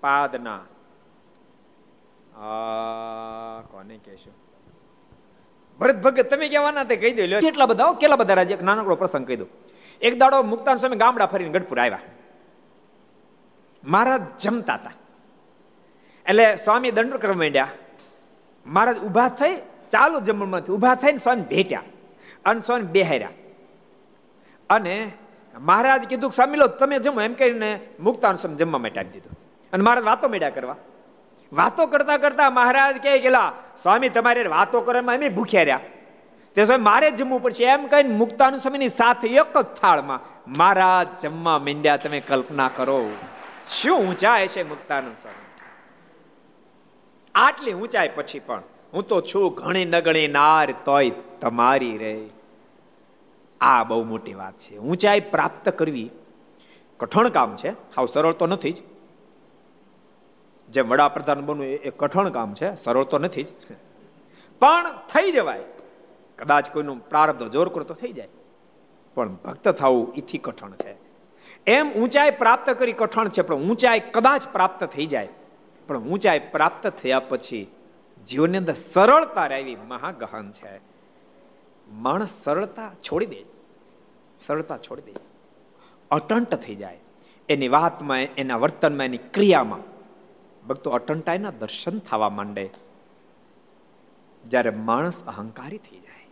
પાદના. 0.00 0.60
કોને 3.70 3.98
કહેશો? 4.04 4.30
ભરત 5.78 6.02
ભગત, 6.02 6.30
તમે 6.30 6.48
કહેવાના 6.48 6.84
તે 6.84 6.96
કહી 6.96 7.28
દો 7.28 7.40
કેટલા 7.40 7.66
બધા 7.66 7.92
કેટલા 7.92 8.16
બધા 8.16 8.34
રાજ્ય 8.34 8.56
નાનકડો 8.62 8.94
પ્રસંગ 8.94 9.26
કહી 9.26 9.36
દો. 9.36 9.46
એક 10.00 10.18
દાડો 10.18 10.42
મુક્તાન 10.42 10.76
સ્વામી 10.76 10.96
ગામડા 10.96 11.26
ફરીને 11.26 11.50
ગઢપુર 11.50 11.80
આવ્યા. 11.80 11.98
મહારાજ 13.84 14.20
જમતા 14.40 14.74
હતા. 14.74 14.90
એટલે 16.26 16.56
સ્વામી 16.56 16.90
દંડ 16.90 17.14
કરવા 17.14 17.34
માંડ્યા. 17.34 17.68
મહારાજ 18.66 18.98
ઊભા 18.98 19.28
થઈ, 19.28 19.56
ચાલુ 19.90 20.20
જમણમાંથી 20.20 20.72
ઊભા 20.72 20.94
થઈને 20.94 21.18
સ્વામી 21.18 21.42
ભેટ્યા 21.42 21.82
અને 22.44 22.60
સ્વામી 22.60 22.82
બેહાર્યા. 22.82 23.28
અને 24.70 25.12
મહારાજ 25.58 26.04
કીધું 26.04 26.32
સ્વામી 26.32 26.56
લો, 26.56 26.66
તમે 26.66 26.98
જમો. 26.98 27.20
એમ 27.20 27.34
કહીને 27.34 27.80
મુક્તાન 28.00 28.36
સ્વામી 28.36 28.56
જમવા 28.56 28.78
માટે 28.78 29.00
આપી 29.00 29.08
દીધું. 29.08 29.38
અને 29.72 29.84
મહારાજ 29.84 30.04
વાતો 30.04 30.28
મેળ્યા 30.28 30.50
કરવા. 30.50 30.76
વાતો 31.52 31.86
કરતા 31.86 32.16
કરતા 32.16 32.50
મહારાજ 32.50 33.02
કહે 33.02 33.18
કેલા 33.18 33.52
સ્વામી, 33.82 34.08
તમારે 34.08 34.46
વાતો 34.46 34.80
કરવામાં 34.80 35.16
અમે 35.16 35.28
ભૂખ્યા 35.28 35.62
રહ્યા. 35.62 35.80
તે 36.54 36.64
સ્વામી, 36.64 36.82
મારે 36.82 37.10
જમવું 37.10 37.42
પડશે. 37.42 37.64
એમ 37.64 37.86
કહીને 37.86 38.14
મુક્તાનુ 38.14 38.58
સ્વામીની 38.58 38.88
સાથે 38.88 39.28
એક 39.28 39.58
જ 39.58 39.64
થાળમાં, 39.64 40.20
મહારાજ, 40.58 41.22
જમવા 41.22 41.58
મીંડ્યા, 41.58 41.96
તમે 41.96 42.20
કલ્પના 42.20 42.70
કરો. 42.76 43.10
શું 43.68 43.98
ઊંચાઈ 43.98 44.46
છે 44.46 44.68
મુક્તાનંદ 44.68 45.16
સ્વામી 45.16 45.42
આટલી 47.34 47.72
ઊંચાઈ 47.72 48.10
પછી 48.14 48.38
પણ 48.38 48.62
હું 48.92 49.08
તો 49.08 49.20
છું 49.20 49.54
ઘણી 49.54 49.84
નગણી 49.84 50.28
નાર, 50.28 50.74
તોય 50.84 51.10
તમારી 51.40 51.98
રે. 51.98 52.28
આ 53.60 53.84
બહુ 53.84 54.04
મોટી 54.04 54.34
વાત 54.34 54.58
છે. 54.58 54.78
ઊંચાઈ 54.78 55.20
પ્રાપ્ત 55.20 55.68
કરવી 55.68 56.10
કઠણ 57.00 57.28
કામ 57.28 57.56
છે. 57.56 57.70
હાવ 57.70 58.06
સરળ 58.06 58.32
તો 58.32 58.46
નથી 58.46 58.72
જ. 58.72 58.82
જેમ 60.72 60.88
વડાપ્રધાન 60.88 61.40
બનવું 61.40 61.66
એ 61.66 61.90
કઠણ 61.90 62.28
કામ 62.28 62.54
છે, 62.54 62.74
સરળ 62.74 63.04
તો 63.04 63.18
નથી 63.18 63.42
જ. 63.42 63.46
પણ 64.58 64.92
થઈ 64.92 65.32
જવાય. 65.32 65.60
કદાચ 66.38 66.70
કોઈનું 66.70 67.08
પ્રારબ્ધ 67.08 67.48
જોર 67.48 67.68
કરો 67.68 67.84
તો 67.84 67.94
થઈ 67.94 68.12
જાય. 68.12 68.28
પણ 69.14 69.34
ભક્ત 69.34 69.68
થવું 69.68 70.14
એથી 70.14 70.38
કઠણ 70.38 70.72
છે. 70.72 70.96
એમ 71.66 71.92
ઊંચાઈ 71.92 72.30
પ્રાપ્ત 72.30 72.70
કરી 72.70 72.92
કઠણ 72.92 73.28
છે, 73.28 73.42
પણ 73.42 73.54
ઊંચાઈ 73.54 74.00
કદાચ 74.00 74.48
પ્રાપ્ત 74.52 74.84
થઈ 74.84 75.06
જાય. 75.06 75.28
પણ 75.86 75.98
ઊંચાઈ 75.98 76.38
પ્રાપ્ત 76.38 76.86
થયા 76.86 77.20
પછી 77.20 77.70
જીવનની 78.26 78.58
અંદર 78.58 78.72
સરળતા 78.72 79.46
રહેવી 79.46 79.76
મહાગહન 79.76 80.50
છે. 80.50 80.80
માણસ 81.92 82.30
સરળતા 82.44 82.90
છોડી 83.02 83.26
દે. 83.26 83.44
સરળતા 84.40 84.78
છોડી 84.78 85.02
દે. 85.02 85.12
અટંટ 86.10 86.54
થઈ 86.54 86.74
જાય. 86.74 87.00
એની 87.48 87.68
વાતમાં, 87.68 88.18
એના 88.18 88.56
વર્તનમાં, 88.56 89.04
એની 89.04 89.16
ક્રિયામાં 89.16 89.91
ભક્તો 90.68 90.90
અટંટાઈના 90.90 91.52
દર્શન 91.58 91.98
થવા 91.98 92.28
માંડે. 92.28 92.70
જ્યારે 94.44 94.70
માણસ 94.70 95.24
અહંકારી 95.26 95.78
થઈ 95.78 95.98
જાય, 95.98 96.26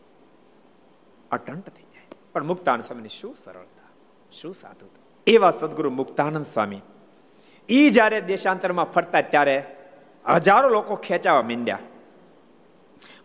અટંટ 1.31 1.69
થઈ 1.69 1.87
જાય. 1.95 2.07
પણ 2.33 2.45
મુક્તાનંદ 2.45 2.85
સ્વામીની 2.85 3.09
શું 3.09 3.35
સરળતા, 3.35 3.89
શું 4.33 4.55
સાધુતા? 4.55 5.03
એવા 5.27 5.51
સદગુરુ 5.51 5.91
મુક્તાનંદ 5.91 6.45
સ્વામી 6.45 6.81
એ 7.69 7.91
જ્યારે 7.91 8.21
દેશાંતરમાં 8.21 8.85
ફરતા 8.85 9.21
ત્યારે 9.21 9.57
હજારો 10.29 10.69
લોકો 10.69 10.97
ખેંચાવા 10.97 11.43
માંડ્યા. 11.43 11.79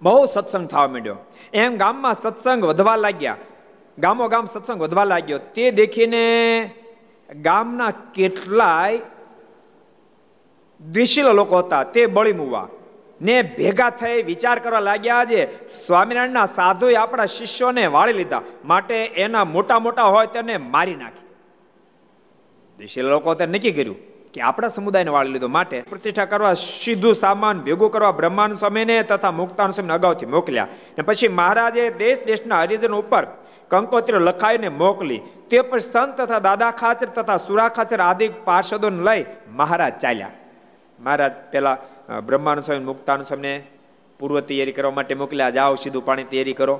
બહુ 0.01 0.25
સત્સંગ 0.25 0.67
થવા 0.67 0.87
માંડ્યો. 0.87 1.17
એમ 1.53 1.77
ગામમાં 1.77 2.13
સત્સંગ 2.13 2.65
વધવા 2.65 2.95
લાગ્યા. 2.95 3.37
ગામો 3.97 4.27
ગામ 4.27 4.45
સત્સંગ 4.45 4.81
વધવા 4.81 5.03
લાગ્યો. 5.03 5.39
તે 5.55 5.71
દેખીને 5.71 6.23
ગામના 7.29 7.91
કેટલાય 8.13 9.01
દ્વિશીલ 10.79 11.25
લોકો 11.25 11.57
હતા, 11.57 11.83
તે 11.83 12.05
બળી 12.05 12.33
મૂવા. 12.33 12.67
ને 13.21 13.41
ભેગા 13.41 13.89
થઈ 13.89 14.21
વિચાર 14.21 14.59
કરવા 14.59 14.79
લાગ્યા 14.79 15.25
છે 15.25 15.67
સ્વામિનારાયણના 15.67 16.45
સાધુએ 16.45 16.95
આપણા 16.95 17.25
શિષ્યોને 17.25 17.87
વાળી 17.87 18.13
લીધા, 18.13 18.41
માટે 18.65 18.95
એના 19.05 19.45
મોટા 19.45 19.79
મોટા 19.79 20.03
હોય 20.03 20.27
તેને 20.27 20.57
મારી 20.57 20.95
નાખી. 20.95 21.27
દ્વિશીલ 22.77 23.05
લોકો 23.05 23.33
તે 23.33 23.45
નક્કી 23.45 23.71
કર્યું 23.71 23.97
કે 24.33 24.41
આપણા 24.41 24.67
સમુદાયને 24.67 25.11
વાળી 25.11 25.31
લીધો, 25.31 25.47
માટે 25.47 25.81
પ્રતિષ્ઠા 25.81 26.25
કરવા 26.25 26.53
સીધું 26.53 27.15
સામાન 27.15 27.59
ભેગું 27.59 27.91
કરવા 27.91 28.11
બ્રહ્માન 28.11 28.55
સ્વામીને 28.55 29.03
તથા 29.03 29.31
મુક્તાન 29.31 29.71
સ્વામીને 29.71 29.93
અગાઉથી 29.93 30.25
મોકલ્યા. 30.25 30.67
ને 30.97 31.03
પછી 31.03 31.27
મહારાજે 31.27 31.89
દેશ 31.89 32.25
દેશના 32.25 32.61
હરિજન 32.61 32.91
ઉપર 32.91 33.27
કંકોત્રી 33.69 34.19
લખાઈને 34.19 34.69
મોકલી. 34.69 35.21
તે 35.49 35.61
પછી 35.61 35.79
સંત 35.79 36.21
તથા 36.21 36.39
દાદા 36.39 36.71
ખાચર 36.71 37.07
તથા 37.07 37.37
સુરા 37.37 37.67
ખાચર 37.67 38.01
આદિ 38.01 38.27
પાર્ષદોને 38.43 39.03
લઈ 39.03 39.25
મહારાજ 39.49 39.93
ચાલ્યા. 40.01 40.31
મહારાજ 40.99 41.31
પેલા 41.51 41.77
બ્રહ્માનુ 42.25 42.61
સ્વામી 42.61 42.85
મુક્તાનુ 42.85 43.23
સ્વામીને 43.23 43.63
પૂર્વ 44.19 44.39
તૈયારી 44.39 44.71
કરવા 44.71 44.91
માટે 44.91 45.15
મોકલ્યા. 45.15 45.49
જાઓ 45.49 45.75
સીધું 45.75 46.05
પાણી 46.05 46.23
તૈયારી 46.23 46.53
કરો. 46.53 46.79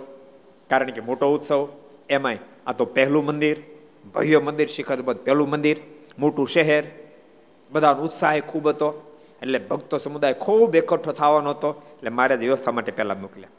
કારણ 0.70 0.92
કે 0.92 1.02
મોટો 1.02 1.34
ઉત્સવ, 1.34 1.68
એમાંય 2.10 2.38
આ 2.68 2.72
તો 2.72 2.86
પહેલું 2.86 3.26
મંદિર, 3.26 3.58
ભવ્ય 4.14 4.40
મંદિર, 4.40 4.68
શિખરબદ્ધ 4.68 5.20
પહેલું 5.20 5.50
મંદિર, 5.50 5.78
મોટું 6.20 6.48
શહેર. 6.48 6.84
બધાનો 7.72 8.02
ઉત્સાહ 8.02 8.40
ખૂબ 8.40 8.68
હતો. 8.68 9.18
એટલે 9.42 9.60
ભક્તો 9.60 9.98
સમુદાય 9.98 10.34
ખૂબ 10.34 10.76
એકઠો 10.76 11.12
થવાનો 11.12 11.50
હતો. 11.50 11.70
એટલે 11.94 12.10
મહારાજ 12.10 12.44
વ્યવસ્થા 12.44 12.72
માટે 12.72 12.92
પહેલાં 12.92 13.22
મોકલ્યા. 13.22 13.50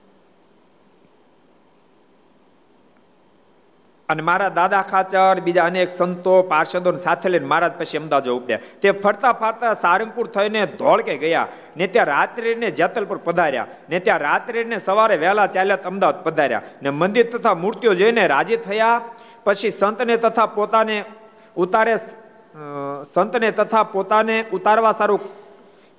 અને 4.08 4.22
મારા 4.22 4.54
દાદા 4.58 4.82
ખાચર, 4.90 5.34
બીજા 5.46 5.66
અનેક 5.70 5.90
સંતો 5.90 6.34
પાર્ષદો 6.50 6.90
સાથે 7.04 7.28
લઈને 7.32 7.46
મહારાજ 7.50 7.74
પછી 7.78 8.00
અમદાવાદ 8.02 8.28
ઉપડ્યા. 8.38 8.64
તે 8.82 8.88
ફરતા 9.02 9.32
ફરતા 9.40 9.72
સારંગપુર 9.84 10.26
થઈને 10.34 10.62
ધોળકે 10.80 11.14
ગયા 11.22 11.46
ને 11.76 11.86
ત્યાં 11.94 12.10
રાત્રિને 12.12 12.68
જેતલપુર 12.78 13.18
પધાર્યા 13.26 13.68
ને 13.90 13.98
ત્યાં 14.00 14.24
રાત્રિને 14.26 14.76
સવારે 14.86 15.16
વહેલા 15.22 15.48
ચાલ્યા 15.56 15.88
અમદાવાદ 15.90 16.20
પધાર્યા 16.26 16.66
ને 16.82 16.90
મંદિર 17.00 17.26
તથા 17.32 17.54
મૂર્તિઓ 17.62 17.92
જોઈને 18.00 18.24
રાજી 18.34 18.60
થયા. 18.66 18.98
પછી 19.44 19.72
સંતને 19.80 20.16
તથા 20.24 20.46
પોતાને 20.56 20.96
ઉતારે 21.56 21.94
સંતને 23.14 23.50
તથા 23.58 23.84
પોતાને 23.94 24.36
ઉતારવા 24.56 24.94
સારું 25.00 25.22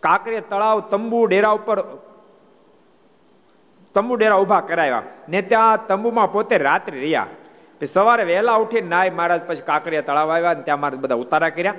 કાંકરે 0.03 0.39
તળાવ, 0.49 0.77
તંબુ 0.91 1.19
ડેરા 1.27 1.53
ઉપર, 1.59 1.79
તંબુ 3.95 4.13
ડેરા 4.15 4.39
ઊભા 4.41 4.61
કરાવ્યા 4.69 5.03
ને 5.29 5.39
ત્યાં 5.51 5.85
તંબુમાં 5.89 6.31
પોતે 6.35 6.55
રાત્રે 6.67 6.97
રહ્યા. 7.05 7.27
પછી 7.79 7.85
સવારે 7.85 8.23
વહેલા 8.23 8.55
ઉઠી 8.55 8.81
નાય 8.81 9.09
મહારાજ 9.09 9.41
પછી 9.41 9.61
કાંકરિયા 9.61 10.01
તળાવ 10.01 10.31
આવ્યા 10.31 10.53
ને 10.53 10.61
ત્યાં 10.61 10.79
મારે 10.79 10.97
બધા 10.97 11.15
ઉતારા 11.15 11.49
કર્યા. 11.49 11.75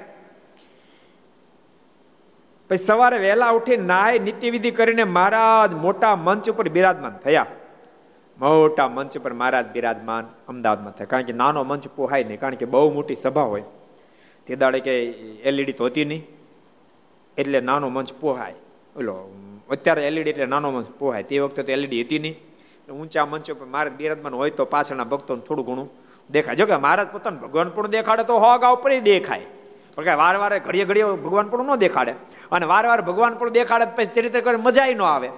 પછી 2.71 2.85
સવારે 2.85 3.19
વહેલા 3.19 3.51
ઉઠી 3.51 3.77
નાય 3.77 4.19
નીતિવિધિ 4.19 4.71
કરીને 4.71 5.05
મહારાજ 5.05 5.73
મોટા 5.73 6.17
મંચ 6.17 6.51
ઉપર 6.51 6.69
બિરાજમાન 6.69 7.17
થયા. 7.17 7.47
મોટા 8.41 8.89
મંચ 8.89 9.19
ઉપર 9.19 9.33
મહારાજ 9.33 9.67
બિરાજમાન 9.67 10.25
અમદાવાદમાં 10.49 10.93
થયા. 10.93 11.07
કારણ 11.07 11.23
કે 11.23 11.33
નાનો 11.33 11.65
મંચ 11.65 11.89
પોહાય 11.89 12.23
નહીં, 12.23 12.41
કારણ 12.41 12.55
કે 12.55 12.65
બહુ 12.65 12.95
મોટી 12.95 13.15
સભા 13.15 13.43
હોય. 13.43 13.63
તે 14.47 14.57
દાડે 14.57 14.81
કે 14.81 15.01
એલઈડી 15.43 15.73
તો 15.73 15.87
હતી 15.87 16.05
નહીં. 16.05 16.27
એટલે 17.39 17.61
નાનો 17.61 17.89
મંચ 17.89 18.13
પોહાય. 18.13 18.55
ઓલો, 18.97 19.31
અત્યારે 19.71 20.07
એલઈડી 20.07 20.31
એટલે 20.31 20.47
નાનો 20.47 20.71
મંચ 20.71 20.87
પોહાય. 20.87 21.23
તે 21.23 21.39
વખતે 21.39 21.63
તો 21.63 21.73
એલઈડી 21.73 22.03
હતી 22.03 22.19
નહીં. 22.19 22.37
ઊંચા 22.93 23.27
મંચો 23.27 23.55
પર 23.55 23.67
મહારાજ 23.67 23.93
બિરાજમાન 23.93 24.35
હોય 24.35 24.51
તો 24.51 24.65
પાછળના 24.65 25.05
ભક્તોને 25.05 25.41
થોડું 25.41 25.67
ઘણું 25.67 25.91
દેખાય. 26.31 26.55
જો 26.55 26.67
કે 26.67 26.77
મહારાજ 26.77 27.09
પોતાનું 27.09 27.41
ભગવાન 27.41 27.69
પણ 27.69 27.87
દેખાડે 27.87 28.25
તો 28.25 28.39
હો 28.39 28.57
ઉપર 28.57 28.77
પર 28.77 28.99
દેખાય. 28.99 29.47
પણ 29.95 30.05
કે 30.05 30.15
વાર 30.15 30.37
વારે 30.37 30.61
ઘડીએ 30.61 30.85
ઘડીએ 30.85 31.05
ભગવાન 31.05 31.49
પણ 31.49 31.65
ન 31.65 31.77
દેખાડે. 31.77 32.15
અને 32.53 32.67
વાર 32.67 32.87
વાર 32.87 33.03
ભગવાન 33.03 33.35
પણ 33.35 33.51
દેખાડે 33.51 33.85
પછી 33.85 34.05
ચરિત્ર 34.05 34.41
કરે 34.41 34.57
મજા 34.57 34.87
ન 34.87 35.03
આવે. 35.03 35.29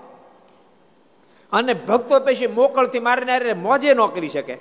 અને 1.53 1.75
ભક્તો 1.75 2.21
પછી 2.21 2.47
મોકળથી 2.47 2.99
મારીને 2.99 3.53
મોજે 3.53 3.95
ન 3.95 4.07
કરી 4.07 4.29
શકે. 4.29 4.59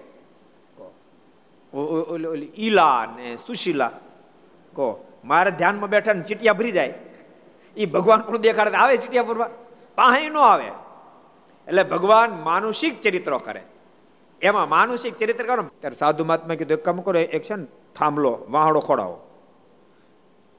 ઈલા 2.58 3.06
ને 3.16 3.36
સુશીલા. 3.36 3.92
કહો 4.76 5.06
મારે 5.26 5.52
ધ્યાનમાં 5.52 5.90
બેઠા 5.90 6.14
ને 6.14 6.22
ચીટિયા 6.22 6.54
ભરી 6.54 6.72
જાય. 6.72 6.94
એ 7.78 7.86
ભગવાન 7.86 8.22
પણ 8.22 8.38
દેખાડે 8.38 8.78
આવે 8.78 8.98
ચીટિયા 8.98 9.24
ભરવા. 9.24 9.50
પાહે 9.96 10.30
ન 10.30 10.38
આવે. 10.38 10.72
એટલે 11.70 11.84
ભગવાન 11.84 12.44
માનુષિક 12.44 13.02
ચરિત્રો 13.02 13.38
કરે. 13.38 13.62
એમાં 14.42 14.70
માનુષિક 14.70 15.18
ચરિત્ર 15.18 15.44
કરો. 15.44 15.64
ત્યારે 15.64 15.96
સાધુ 15.96 16.26
મહાત્મા 16.26 16.56
કીધું, 16.56 16.78
એક 16.78 16.84
કામ 16.84 17.02
કરો 17.02 17.20
એક 17.20 17.44
છે 17.44 17.56
ને, 17.56 17.66
થાંભલો, 17.96 18.46
વાહડો 18.50 18.80
ખોડાવો. 18.80 19.20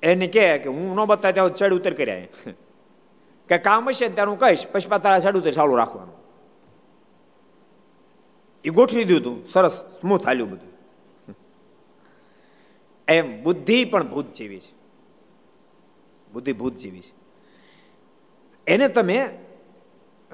એને 0.03 0.27
કે, 0.27 0.65
હું 0.65 0.95
ન 0.95 1.05
બતા 1.05 1.31
ત્યાં 1.31 1.55
ચડ 1.55 1.73
ઉતર 1.73 1.95
કર્યા 1.95 2.27
કે 3.49 3.59
કામ 3.59 3.89
હશે 3.89 4.09
ત્યારે 4.09 4.31
હું 4.31 4.39
કહીશ, 4.39 4.67
પછી 4.73 4.99
તારા 4.99 5.19
ચડ 5.19 5.37
ઉતર 5.37 5.51
ચાલુ 5.51 5.77
રાખવાનું. 5.77 6.15
એ 8.65 8.69
ગોઠવી 8.69 9.05
દીધું 9.05 9.49
સરસ 9.49 9.73
સ્મૂથ 9.73 10.27
હાલ્યું 10.27 10.51
બધું. 10.51 10.73
એમ 13.09 13.43
બુદ્ધિ 13.43 13.85
પણ 13.85 14.09
ભૂત 14.09 14.33
જેવી 14.33 14.61
છે. 14.61 14.75
બુદ્ધિ 16.33 16.53
ભૂત 16.53 16.77
જેવી 16.77 17.01
છે. 17.01 17.15
એને 18.67 18.89
તમે 18.89 19.39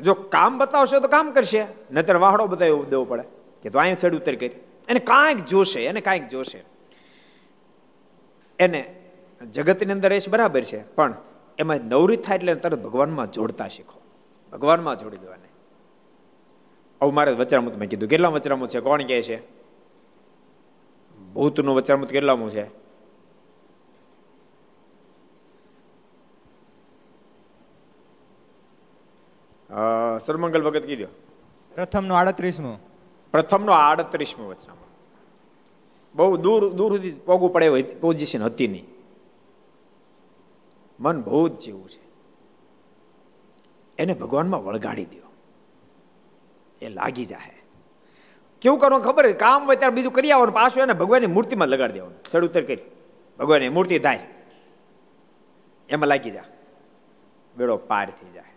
જો 0.02 0.14
કામ 0.14 0.58
બતાવશો 0.58 1.00
તો 1.00 1.08
કામ 1.08 1.30
કરશે. 1.30 1.66
નતર 1.90 2.16
વાહડો 2.16 2.46
બતાવી 2.46 2.70
દેવો 2.90 3.04
પડે 3.04 3.22
કે 3.62 3.70
તો 3.70 3.78
અહીંયા 3.78 3.94
ચડ 3.94 4.14
ઉતર 4.14 4.34
કરી. 4.34 4.50
એને 4.88 4.98
કાંઈક 4.98 5.44
જોશે, 5.44 5.86
એને 5.86 6.00
કાંઈક 6.00 6.28
જોશે. 6.28 6.64
એને 8.58 9.02
જગતની 9.50 9.92
અંદર 9.92 10.12
એ 10.12 10.18
બરાબર 10.30 10.60
છે. 10.60 10.94
પણ 10.94 11.14
એમાં 11.58 11.76
નવરી 11.76 12.16
થાય 12.16 12.36
એટલે 12.36 12.54
તરત 12.54 12.82
ભગવાનમાં 12.82 13.30
જોડતા 13.30 13.68
શીખો. 13.68 14.00
ભગવાનમાં 14.52 14.96
જોડી 14.96 15.16
દેવાને. 15.16 15.48
આવું 17.00 17.14
મારે 17.14 17.32
વચરામૃત 17.32 17.76
મેં 17.76 17.88
કીધું. 17.88 18.08
કેટલા 18.08 18.28
વચરામૃત 18.28 18.70
છે? 18.70 18.80
કોણ 18.80 19.02
કહે 19.02 19.22
છે? 19.22 19.36
ભૂતનું 21.34 21.76
વચરામૃત 21.76 22.08
કેટલામું 22.08 22.50
છે? 22.50 22.85
સરમંગલ 30.18 30.62
ભગત 30.62 30.84
કીધો 30.84 31.08
પ્રથમનો 31.72 32.14
આડત્રીસમો 32.14 32.72
પ્રથમનો 33.34 33.72
આડત્રીસમો 33.74 34.44
વચનામાં 34.46 34.92
બહુ 36.14 36.36
દૂર 36.38 36.62
દૂર 36.72 36.92
સુધી 36.94 37.16
પોગું 37.22 37.50
પડે 37.50 37.66
એવી 37.66 37.84
પોઝિશન 37.96 38.42
હતી 38.42 38.68
નહીં 38.68 38.86
મન 40.98 41.22
ભૂત 41.22 41.60
જેવું 41.60 41.88
છે 41.88 42.02
એને 43.98 44.14
ભગવાનમાં 44.14 44.62
વળગાડી 44.62 45.08
દો 45.14 45.30
એ 46.80 46.88
લાગી 46.90 47.26
જાય 47.26 47.60
કેવું 48.62 48.78
કરવું 48.78 49.02
ખબર 49.02 49.26
કામ 49.36 49.60
હોય 49.64 49.76
ત્યારે 49.76 49.94
બીજું 49.94 50.12
કરી 50.12 50.32
આવવાનું 50.32 50.54
પાછું 50.54 50.82
એને 50.82 50.94
ભગવાનની 50.94 51.32
મૂર્તિમાં 51.32 51.70
લગાડી 51.70 51.98
દેવાનું 51.98 52.20
ચડ 52.26 52.66
કરી 52.66 52.82
ભગવાનની 53.38 53.70
મૂર્તિ 53.70 54.00
થાય 54.00 54.26
એમાં 55.88 56.08
લાગી 56.08 56.32
જા 56.32 56.48
બેડો 57.54 57.76
પાર 57.86 58.06
થઈ 58.10 58.32
જાય 58.32 58.55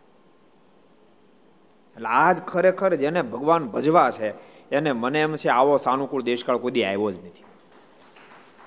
એટલે 1.99 2.09
આજ 2.09 2.41
ખરેખર 2.41 2.95
જેને 2.95 3.21
ભગવાન 3.21 3.67
ભજવા 3.67 4.11
છે. 4.11 4.29
એને 4.71 4.91
મને 4.91 5.21
એમ 5.21 5.35
છે, 5.35 5.49
આવો 5.49 5.77
સાનુકૂળ 5.77 6.21
દેશકાળ 6.21 6.57
કોઈ 6.57 6.83
આવ્યો 6.83 7.11
જ 7.11 7.19
નથી. 7.19 7.43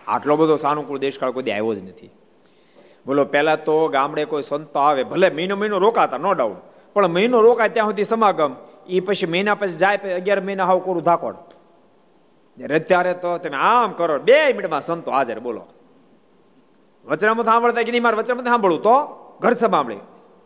આટલો 0.07 0.37
બધો 0.37 0.57
સાનુકૂળ 0.57 0.99
દેશકાળ 0.99 1.31
કોઈ 1.31 1.43
આવ્યો 1.43 1.75
જ 1.75 1.89
નથી. 1.89 2.11
બોલો, 3.07 3.25
પહેલા 3.25 3.57
તો 3.57 3.89
ગામડે 3.89 4.25
કોઈ 4.25 4.43
સંતો 4.43 4.79
આવે, 4.79 5.05
ભલે 5.05 5.31
મહિનો 5.31 5.57
મહિનો 5.57 5.79
રોકાતા 5.79 6.19
નો 6.19 6.33
ડાઉટ 6.33 6.57
પણ 6.95 7.09
મહિનો 7.09 7.41
રોકાય 7.41 7.69
ત્યાં 7.69 7.87
સુધી 7.87 8.05
સમાગમ 8.05 8.57
એ 8.87 9.01
પછી 9.01 9.27
મહિના 9.27 9.55
પછી 9.55 9.77
જાય 9.77 9.97
અગિયાર 9.97 10.41
મહિના 10.41 10.65
હાવ 10.65 10.79
કોરું 10.79 11.03
ધાકોડ. 11.03 11.35
અત્યારે 12.73 13.15
તો 13.15 13.39
તમે 13.39 13.57
આમ 13.57 13.93
કરો, 13.93 14.19
બે 14.19 14.53
મિનિટમાં 14.53 14.81
સંતો 14.81 15.11
હાજર, 15.11 15.41
બોલો. 15.41 15.67
વચરામત 17.05 17.45
સાંભળતા 17.45 17.83
કે 17.83 17.91
નહીં, 17.93 18.03
મારે 18.03 18.17
વચરામત 18.17 18.45
સાંભળવું 18.45 18.83
તો? 18.83 18.95
ઘર 19.41 19.53
સભા 19.53 19.69
સાંભળી. 19.69 19.97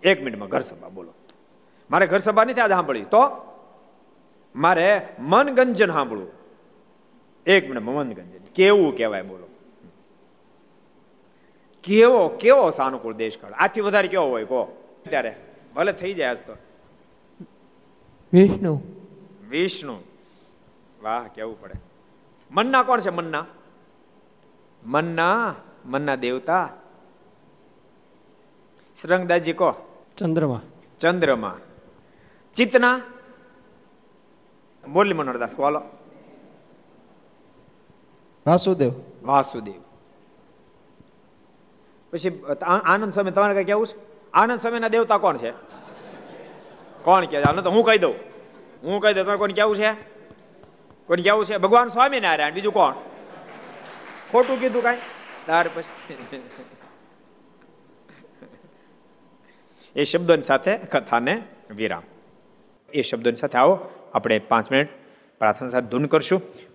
એક 0.02 0.22
મિનિટમાં 0.22 0.48
ઘર 0.48 0.60
સભા, 0.60 0.88
બોલો. 0.88 1.14
મારે 1.90 2.06
ઘર 2.06 2.18
સભા 2.18 2.44
નથી 2.44 2.60
આજે 2.60 2.74
સાંભળી. 2.74 3.04
તો? 3.04 3.20
મારે 4.56 5.08
મનગંજન 5.18 5.92
સાંભળવું. 5.92 6.28
એક 7.46 7.68
મિનિટ 7.68 7.82
મનગંજન. 7.82 8.44
કેવું 8.54 8.96
કહેવાય 8.96 9.22
બોલો. 9.22 9.46
કેવો 11.82 12.28
કેવો 12.28 12.70
સાનુકૂળ 12.70 13.14
દેશ 13.14 13.38
કાળ 13.38 13.52
આથી 13.52 13.80
વધારે 13.80 14.08
કેવો 14.08 14.28
હોય 14.28 14.44
કો 14.44 14.82
ત્યારે 15.08 15.36
ભલે 15.75 15.92
થઈ 15.92 16.14
જાય 16.14 16.28
આજ 16.28 16.38
તો. 16.38 16.56
વિષ્ણુ. 18.32 18.80
વિષ્ણુ. 19.49 19.96
વાહ 21.02 21.28
કેવું 21.28 21.60
પડે. 21.60 21.75
મન્ના 22.50 22.82
કોણ 22.82 23.00
છે 23.00 23.10
મન્ના? 23.10 23.46
મન્ના 24.86 25.54
મન્ના 25.84 26.14
દેવતા. 26.14 26.72
શ્રંગદાસજી 29.02 29.52
કો 29.52 29.75
ચંદ્રમા. 30.18 30.60
ચંદ્રમા. 31.00 31.58
ચિતના 32.56 33.00
બોલી 34.92 35.12
મનોહરદાસ 35.12 35.56
બોલો 35.56 35.82
વાસુદેવ 38.47 38.92
વાસુદેવ 39.23 39.80
પછી 42.12 42.42
આનંદ 42.66 43.12
સ્વામી 43.12 43.30
તમારે 43.30 43.54
કઈ 43.54 43.64
કેવું 43.64 43.86
છે? 43.86 43.97
આનંદ 44.32 44.60
સ્વામીના 44.60 44.88
દેવતા 44.88 45.19
કોણ 45.19 45.36
છે? 45.36 45.50
કોણ 47.02 47.25
કે 47.25 47.42
આનંદ 47.42 47.66
હું 47.66 47.84
કહી 47.84 47.99
દઉં. 47.99 48.14
હું 48.82 49.00
કહી 49.00 49.14
દઉં 49.14 49.23
તમારે 49.23 49.38
કોણ 49.38 49.52
કેવું 49.52 49.76
છે? 49.76 49.92
કોણ 51.06 51.21
કેવું 51.21 51.45
છે? 51.45 51.56
ભગવાન 51.56 51.88
સ્વામિનારાયણ 51.88 52.54
બીજું 52.54 52.73
કોણ? 52.73 52.95
ખોટું 54.32 54.60
કીધું 54.60 54.82
કાંઈ? 54.82 54.99
ત્યાર 55.45 55.71
પછી. 55.75 56.42
એ 59.97 60.04
શબ્દોની 60.04 60.42
સાથે 60.42 60.76
કથાને 60.76 61.42
વિરામ. 61.71 62.02
એ 62.92 63.02
શબ્દોની 63.02 63.36
સાથે 63.36 63.58
આવો. 63.58 63.78
આપણે 64.14 64.38
પાંચ 64.38 64.72
મિનિટ 64.72 64.88
પ્રાર્થના 65.38 65.68
સાથે 65.68 65.86
ધૂન 65.86 66.04
કરશું. 66.04 66.42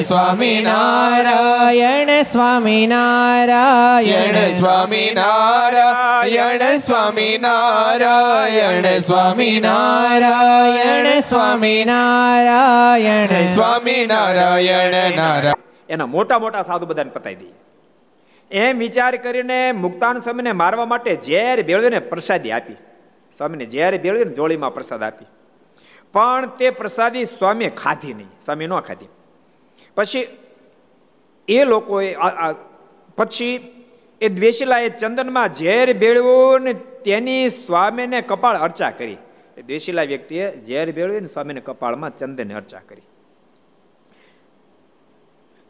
સ્વામી 0.00 0.60
નારાયણ 0.60 2.22
સ્વામી 2.22 2.86
નારાયણ 2.86 4.50
સ્વામી 4.50 5.10
નારાયણ 5.14 6.78
સ્વામી 6.78 7.38
નારાયણ 7.38 8.98
સ્વામી 8.98 9.60
નારાયણ 9.60 11.20
સ્વામી 11.20 11.84
નારાયણ 11.84 13.42
સ્વામી 13.42 14.06
નારાયણ 14.06 15.16
નારાયણ 15.16 15.54
એના 15.88 16.06
મોટા 16.06 16.38
મોટા 16.38 16.62
સાધુ 16.62 16.86
બધાને 16.86 17.10
પતાવી 17.10 17.36
દઈએ. 17.36 17.54
એમ 18.50 18.78
વિચાર 18.78 19.16
કરીને 19.16 19.72
મુક્તાન 19.72 20.18
સ્વામીને 20.18 20.52
મારવા 20.52 20.84
માટે 20.84 21.18
ઝેર 21.26 21.62
ભેળવીને 21.62 21.98
પ્રસાદી 21.98 22.50
આપી. 22.50 22.72
સ્વામીને 23.36 23.66
ઝેર 23.66 24.02
ભેળવીને 24.02 24.32
જોળીમાં 24.32 24.74
પ્રસાદ 24.74 25.02
આપી. 25.02 25.26
પણ 26.14 26.46
તે 26.58 26.70
પ્રસાદી 26.70 27.24
સ્વામીએ 27.24 27.70
ખાધી 27.82 28.14
નહીં. 28.14 28.30
સ્વામી 28.44 28.66
ન 28.66 28.80
ખાધી. 28.80 29.08
પછી 29.96 30.26
એ 31.48 31.64
લોકોએ 31.64 32.08
પછી 33.16 33.54
એ 34.20 34.28
દ્વેષીલાએ 34.28 34.88
ચંદનમાં 35.00 35.54
ઝેર 35.54 35.88
ભેળવ્યું 35.98 36.60
ને 36.60 36.72
તેની 37.04 37.48
સ્વામીને 37.48 38.20
કપાળ 38.22 38.56
અર્ચા 38.58 38.90
કરી. 38.90 39.16
એ 39.56 39.62
દ્વેષીલા 39.62 40.02
વ્યક્તિએ 40.02 40.44
ઝેર 40.66 40.92
ભેળવીને 40.92 41.26
સ્વામીને 41.26 41.60
કપાળમાં 41.60 42.16
ચંદને 42.16 42.54
અર્ચા 42.54 42.80
કરી. 42.88 43.06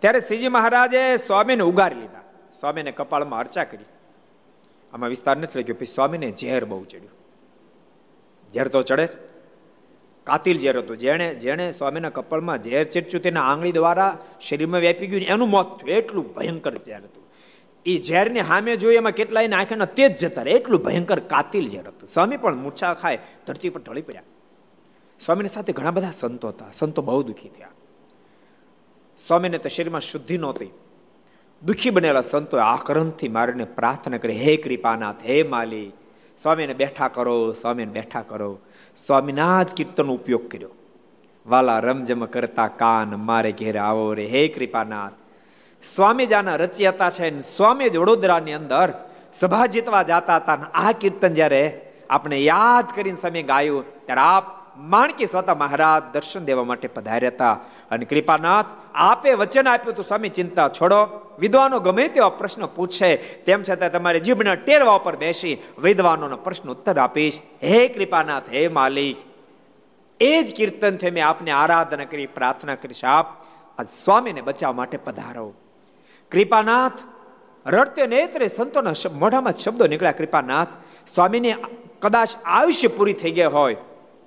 ત્યારે 0.03 0.21
શ્રીજી 0.21 0.49
મહારાજે 0.49 1.03
સ્વામીને 1.17 1.63
ઉગારી 1.63 2.01
લીધા. 2.01 2.23
સ્વામીને 2.61 2.93
કપાળમાં 2.93 3.41
અર્ચા 3.41 3.65
કરી. 3.65 3.89
આમાં 4.93 5.09
વિસ્તાર 5.09 5.37
નથી 5.37 5.61
લખ્યો, 5.61 5.77
પછી 5.79 5.95
સ્વામીને 5.95 6.29
ઝેર 6.41 6.65
બહુ 6.65 6.85
ચડ્યું. 6.85 7.15
ઝેર 8.53 8.69
તો 8.69 8.83
ચડે 8.83 9.07
કાતિલ 10.25 10.59
ઝેર 10.59 10.79
હતું. 10.79 10.99
જેણે 10.99 11.35
જેણે 11.35 11.73
સ્વામીના 11.73 12.09
કપાળમાં 12.09 12.63
ઝેર 12.63 12.85
ચીરચ્યું 12.85 13.23
તેના 13.23 13.45
આંગળી 13.45 13.73
દ્વારા 13.73 14.19
શરીરમાં 14.41 14.81
વ્યાપી 14.81 15.07
ગયું 15.07 15.23
એનું 15.23 15.51
મોત 15.51 15.81
થયું. 15.81 15.99
એટલું 15.99 16.35
ભયંકર 16.35 16.75
ઝેર 16.75 16.97
હતું. 16.97 17.25
એ 17.87 17.97
ઝેરની 17.97 18.41
સામે 18.41 18.77
જોઈએ 18.77 18.97
એમાં 18.97 19.13
કેટલાય 19.13 19.49
આંખેના 19.49 19.85
તેજ 19.85 20.19
જતા 20.19 20.43
રહે 20.43 20.53
એટલું 20.53 20.83
ભયંકર 20.83 21.21
કાતિલ 21.21 21.67
ઝેર 21.67 21.87
હતું. 21.87 22.09
સ્વામી 22.09 22.37
પણ 22.37 22.57
મૂર્છા 22.57 22.95
ખાય, 22.95 23.19
ધરતી 23.47 23.69
પર 23.69 23.81
ઢળી 23.81 24.03
પડ્યા. 24.03 24.23
સ્વામીની 25.21 25.49
સાથે 25.49 25.73
ઘણા 25.73 25.91
બધા 25.91 26.11
સંતો 26.11 26.49
હતા. 26.49 26.67
સંતો 26.73 27.03
બહુ 27.03 27.23
દુઃખી 27.23 27.49
થયા. 27.49 27.69
સ્વામીને 29.19 29.59
તો 29.59 29.69
શરીરમાં 29.69 30.01
શુદ્ધિ 30.01 30.39
નહોતી. 30.39 30.71
દુઃખી 31.63 31.91
બનેલા 31.91 32.21
સંતોએ 32.21 32.61
આકરણથી 32.61 33.29
મારીને 33.29 33.65
પ્રાર્થના 33.65 34.19
કરી, 34.19 34.37
હે 34.37 34.57
કૃપાનાથ, 34.57 35.17
હે 35.25 35.43
માલિક 35.43 35.93
સ્વામીને 36.39 36.75
બેઠા 36.75 37.09
કરો 37.09 37.53
સ્વામીને 37.53 37.93
બેઠા 37.93 38.23
કરો. 38.23 38.59
સ્વામીના 38.97 39.63
જ 39.63 39.75
કીર્તનનો 39.75 40.15
ઉપયોગ 40.15 40.49
કર્યો. 40.49 40.71
વાલા 41.47 41.81
રમજમ 41.81 42.25
કરતા 42.25 42.69
કાન 42.69 43.15
મારે 43.17 43.53
ઘેર 43.53 43.79
આવો 43.79 44.15
રે, 44.15 44.27
હે 44.27 44.49
કૃપાનાથ. 44.49 45.13
સ્વામી 45.83 46.27
જાના 46.27 46.57
રચ્યા 46.57 47.11
છે 47.11 47.41
સ્વામી 47.41 47.91
જ 47.91 47.97
વડોદરાની 47.97 48.53
અંદર 48.53 48.93
સભા 49.33 49.67
જીતવા 49.67 50.03
જતા 50.03 50.37
હતા 50.37 50.59
આ 50.75 50.93
કીર્તન 50.93 51.35
જ્યારે 51.35 51.63
આપણે 52.11 52.39
યાદ 52.43 52.87
કરીને 52.95 53.17
સમય 53.17 53.43
ગાયું, 53.43 54.07
ત્યારે 54.07 54.21
આપ 54.21 54.45
માણકી 54.77 55.27
સ્વતા 55.27 55.55
મહારાજ 55.55 56.03
દર્શન 56.13 56.45
દેવા 56.45 56.65
માટે 56.65 56.89
પધાર્યા 56.89 57.31
હતા. 57.35 57.53
અને 57.91 58.05
કૃપાનાથ, 58.05 58.67
આપે 58.95 59.33
વચન 59.33 59.69
આપ્યું 59.69 59.95
તો 59.95 60.03
સ્વામી 60.03 60.29
ચિંતા 60.29 60.69
છોડો. 60.69 61.31
વિદ્વાનો 61.39 61.81
ગમે 61.81 62.09
તેવા 62.09 62.29
પ્રશ્ન 62.29 62.67
પૂછે, 62.67 63.17
તેમ 63.17 63.63
છતાં 63.63 63.93
તમારે 63.93 64.21
જીભના 64.21 64.55
ટેરવા 64.55 64.93
ઉપર 64.93 65.17
બેસી 65.17 65.63
વિદ્વાનોનો 65.79 66.37
પ્રશ્ન 66.37 66.71
ઉત્તર 66.71 66.99
આપીશ. 66.99 67.39
હે 67.63 67.89
કૃપાનાથ, 67.89 68.51
હે 68.51 68.69
માલિક, 68.69 69.17
એ 70.21 70.43
જ 70.43 70.57
કીર્તનથી 70.57 71.11
મેં 71.11 71.27
આપને 71.27 71.51
આરાધના 71.51 72.05
કરી, 72.05 72.27
પ્રાર્થના 72.27 72.75
કરીશ 72.75 73.05
આપ 73.05 73.27
આ 73.79 73.83
સ્વામીને 73.83 74.41
બચાવવા 74.41 74.73
માટે 74.73 74.97
પધારો. 74.97 75.55
કૃપાનાથ, 76.33 76.93
રડતે 77.67 78.07
નેત્રે 78.07 78.49
સંતોના 78.49 78.93
મોઢામાં 79.13 79.53
શબ્દો 79.53 79.87
નીકળ્યા. 79.87 80.13
કૃપાનાથ, 80.13 80.69
સ્વામીને 81.07 81.57
કદાચ 82.01 82.31
આયુષ્ય 82.45 82.89
પૂરી 82.89 83.13
થઈ 83.13 83.31
ગયા 83.31 83.49
હોય 83.49 83.77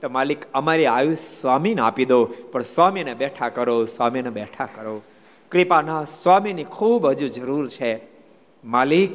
તો 0.01 0.09
માલિક, 0.09 0.51
અમારી 0.53 0.85
આયુષ 0.85 1.17
સ્વામીને 1.17 1.81
આપી 1.81 2.05
દો, 2.05 2.25
પણ 2.25 2.61
સ્વામીને 2.61 3.13
બેઠા 3.13 3.49
કરો, 3.49 3.85
સ્વામીને 3.85 4.29
બેઠા 4.29 4.65
કરો. 4.65 5.01
કૃપાના 5.51 6.03
સ્વામીની 6.03 6.63
ખૂબ 6.63 7.07
હજુ 7.07 7.27
જરૂર 7.27 7.69
છે. 7.69 8.01
માલિક, 8.65 9.11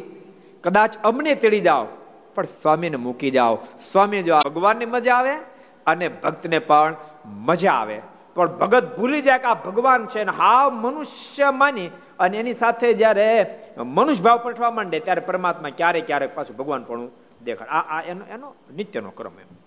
કદાચ 0.65 0.97
અમને 1.05 1.35
તેડી 1.35 1.61
જાઓ, 1.61 1.87
પણ 2.35 2.45
સ્વામીને 2.45 2.97
મૂકી 2.97 3.31
જાઓ. 3.31 3.59
સ્વામી 3.81 4.23
જો 4.23 4.41
ભગવાનને 4.41 4.87
મજા 4.87 5.15
આવે, 5.15 5.35
અને 5.87 6.09
ભક્તને 6.09 6.59
પણ 6.59 6.97
મજા 7.27 7.71
આવે. 7.71 8.01
પણ 8.35 8.47
ભગત 8.47 8.97
ભૂલી 8.97 9.23
જાય 9.23 9.39
કે 9.39 9.45
આ 9.45 9.55
ભગવાન 9.55 10.07
છે 10.07 10.25
ને 10.25 10.33
હા 10.33 10.71
મનુષ્ય 10.71 11.51
માની, 11.51 11.91
અને 12.19 12.37
એની 12.37 12.53
સાથે 12.53 12.93
જ્યારે 12.93 13.59
મનુષ્ય 13.77 14.23
ભાવ 14.23 14.39
પઠવા 14.39 14.71
માંડે, 14.71 15.01
ત્યારે 15.01 15.21
પરમાત્મા 15.21 15.71
ક્યારેક 15.71 16.07
ક્યારેક 16.07 16.35
પાછું 16.35 16.57
ભગવાન 16.57 16.83
પણ 16.83 17.09
દેખાડ. 17.45 17.69
આ 17.69 18.03
એનો 18.03 18.25
એનો 18.35 18.55
નિત્યનો 18.77 19.11
ક્રમ 19.11 19.33
એમ. 19.41 19.62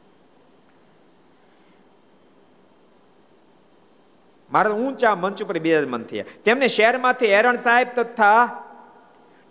મારા 4.52 4.72
ઊંચા 4.72 5.16
મંચ 5.16 5.44
ઉપર 5.44 5.60
બિરાજમાન 5.60 6.04
થયા. 6.04 6.24
તેમને 6.46 6.68
શહેરમાંથી 6.68 7.26
એરણ 7.26 7.58
સાહેબ 7.58 7.88
તથા 7.96 8.62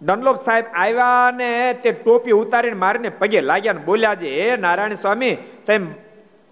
ડનલોપ 0.03 0.45
સાહેબ 0.45 0.65
આવ્યા 0.75 1.31
ને 1.31 1.73
તે 1.73 1.93
ટોપી 1.93 2.31
ઉતારીને 2.31 2.77
મારીને 2.77 3.09
પગે 3.09 3.41
લાગ્યા 3.41 3.73
ને 3.73 3.81
બોલ્યા 3.81 4.15
છે, 4.15 4.51
હે 4.51 4.57
નારાયણ 4.57 4.95
સ્વામી, 4.95 5.37
તેમ 5.67 5.95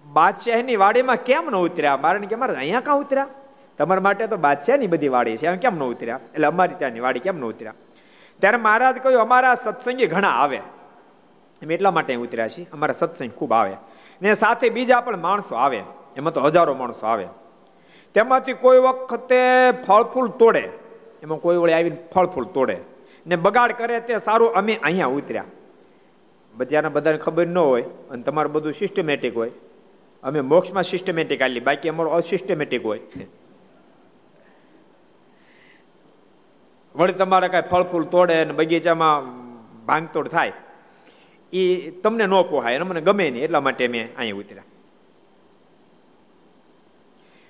બાદશાહની 0.05 0.75
વાડીમાં 0.75 1.15
કેમ 1.15 1.49
ન 1.49 1.55
ઉતર્યા? 1.55 1.97
મારે 1.97 2.19
કે 2.19 2.35
મારે 2.35 2.55
અહીંયા 2.55 2.79
કાં 2.79 2.97
ઉતર્યા? 2.97 3.27
તમારા 3.77 4.01
માટે 4.01 4.27
તો 4.27 4.37
બાદશાહની 4.37 4.87
બધી 4.87 5.07
વાડી 5.07 5.37
છે 5.37 5.55
કેમ 5.55 5.75
ન 5.75 5.83
ઉતર્યા? 5.83 6.19
એટલે 6.33 6.47
અમારી 6.47 6.73
ત્યાંની 6.73 6.99
વાડી 6.99 7.19
કેમ 7.19 7.37
ન 7.37 7.43
ઉતર્યા? 7.43 7.73
ત્યારે 8.39 8.57
મહારાજ 8.57 8.95
કહ્યું, 8.95 9.21
અમારા 9.21 9.55
સત્સંગી 9.55 10.07
ઘણા 10.07 10.27
આવે. 10.27 10.59
એમ 11.61 11.71
એટલા 11.71 11.91
માટે 11.91 12.15
ઉતર્યા 12.15 12.47
છીએ. 12.47 12.67
અમારા 12.73 12.93
સત્સંગ 12.93 13.31
ખૂબ 13.31 13.53
આવે. 13.53 13.75
ને 14.21 14.33
સાથે 14.33 14.69
બીજા 14.69 15.01
પણ 15.01 15.21
માણસો 15.21 15.55
આવે. 15.55 15.83
એમાં 16.17 16.33
તો 16.33 16.41
હજારો 16.41 16.73
માણસો 16.73 17.05
આવે. 17.05 17.27
તેમાંથી 18.13 18.53
કોઈ 18.53 18.77
વખતે 18.77 19.39
ફળ 19.87 20.03
ફૂલ 20.03 20.27
તોડે. 20.27 20.69
એમાં 21.23 21.39
કોઈ 21.39 21.57
વળી 21.57 21.73
આવીને 21.73 21.97
ફળ 22.13 22.25
ફૂલ 22.25 22.45
તોડે. 22.45 22.77
ને 23.27 23.35
બગાડ 23.35 23.71
કરે 23.71 23.99
તે 23.99 24.17
સારું 24.17 24.53
અમે 24.53 24.73
અહીંયા 24.75 25.05
ઉતર્યા. 25.05 25.45
બજારના 26.55 26.89
બધાને 26.89 27.17
ખબર 27.17 27.47
ન 27.47 27.57
હોય 27.57 27.83
અને 28.11 28.23
તમારું 28.23 28.53
બધું 28.53 28.73
સિસ્ટમેટિક 28.73 29.35
હોય. 29.35 29.51
અમે 30.23 30.41
મોક્ષમાં 30.41 30.83
સિસ્ટમેટિક 30.83 31.41
આલી, 31.41 31.59
બાકી 31.59 31.89
અમારું 31.89 32.13
અસિસ્ટમેટિક 32.13 32.85
હોય. 32.85 32.99
વળી 36.95 37.13
તમારે 37.13 37.47
કાંઈ 37.47 37.69
ફળ 37.71 37.83
ફૂલ 37.83 38.03
તોડે 38.03 38.41
અને 38.41 38.53
બગીચામાં 38.53 39.23
ભાંગતોડ 39.85 40.27
થાય. 40.27 40.53
એ 41.53 41.91
તમને 42.03 42.25
ન 42.25 42.35
પોહાય, 42.49 42.75
અને 42.75 42.85
મને 42.85 43.01
ગમે 43.01 43.29
નહીં, 43.29 43.43
એટલા 43.43 43.59
માટે 43.59 43.87
મેં 43.87 44.09
અહીંયા 44.17 44.37
ઉતર્યા. 44.37 44.63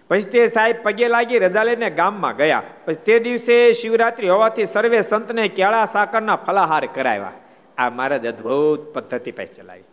પછી 0.08 0.22
તે 0.22 0.48
સાહેબ 0.48 0.76
પગે 0.84 1.08
લાગી 1.08 1.40
રજા 1.40 1.64
લઈને 1.64 1.90
ગામમાં 1.90 2.36
ગયા. 2.36 2.64
પછી 2.86 2.96
તે 2.96 3.20
દિવસે 3.20 3.74
શિવરાત્રી 3.74 4.30
હોવાથી 4.30 4.66
સર્વે 4.66 5.02
સંતને 5.02 5.48
કેળા 5.48 5.86
સાકરના 5.86 6.36
ફલાહાર 6.36 6.86
કરાવ્યા. 6.86 7.32
આ 7.78 7.90
મહારાજ 7.90 8.26
અદભુત 8.26 8.94
પદ્ધતિ 8.94 9.32
પાસે 9.32 9.54
ચલાવી. 9.54 9.84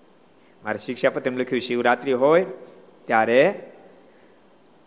મારે 0.65 0.79
શિક્ષાપતિ 0.79 1.31
લખ્યું, 1.31 1.61
શિવરાત્રી 1.61 2.13
હોય 2.13 2.47
ત્યારે 3.07 3.55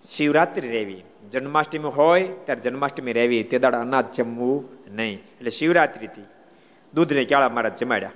શિવરાત્રી 0.03 0.69
રહેવી. 0.69 1.03
જન્માષ્ટમી 1.31 1.88
હોય 1.88 2.27
ત્યારે 2.27 2.62
જન્માષ્ટમી 2.62 3.13
રહેવી. 3.13 3.43
તે 3.43 3.59
દાડા 3.59 3.79
અનાજ 3.79 4.05
જમવું 4.15 4.69
નહીં. 4.91 5.15
એટલે 5.15 5.49
શિવરાત્રીથી 5.49 6.21
દૂધને 6.93 7.25
કેળા 7.25 7.49
મહારાજ 7.49 7.75
જમાડ્યા. 7.75 8.12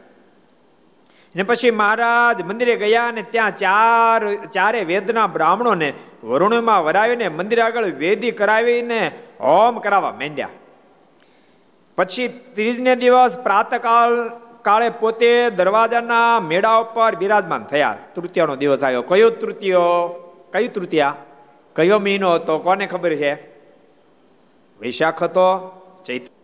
ને 1.35 1.43
પછી 1.43 1.71
મહારાજ 1.71 2.41
મંદિરે 2.41 2.75
ગયા 2.75 3.07
અને 3.07 3.21
ત્યાં 3.21 3.57
ચાર 3.57 4.35
ચારે 4.35 4.83
વેદના 4.83 5.27
બ્રાહ્મણોને 5.27 5.93
વરુણમાં 6.23 6.83
વરાવીને 6.83 7.29
મંદિર 7.29 7.61
આગળ 7.61 7.85
વેદી 7.85 8.31
કરાવીને 8.31 9.11
હોમ 9.39 9.79
કરાવવા 9.79 10.11
માંડ્યા. 10.11 10.49
પછી 11.97 12.27
ત્રીજને 12.27 12.95
દિવસ 12.95 13.37
પ્રાતકાળ 13.37 14.31
કાળે 14.61 14.89
પોતે 14.89 15.49
દરવાજાના 15.49 16.39
મેળા 16.39 16.75
ઉપર 16.75 17.15
બિરાજમાન 17.15 17.63
થયા. 17.63 17.97
તૃતીયાનો 18.15 18.55
દિવસ 18.55 18.83
આવ્યો. 18.83 19.01
કયો 19.01 19.29
તૃતીયો? 19.29 20.23
કઈ 20.53 20.67
તૃતીયા? 20.67 21.15
કયો 21.75 21.99
મહિનો 21.99 22.33
હતો? 22.33 22.59
કોને 22.59 22.87
ખબર 22.87 23.15
છે? 23.15 23.33
વૈશાખ 24.79 25.23
હતો? 25.23 25.71
ચૈત્ર 26.05 26.36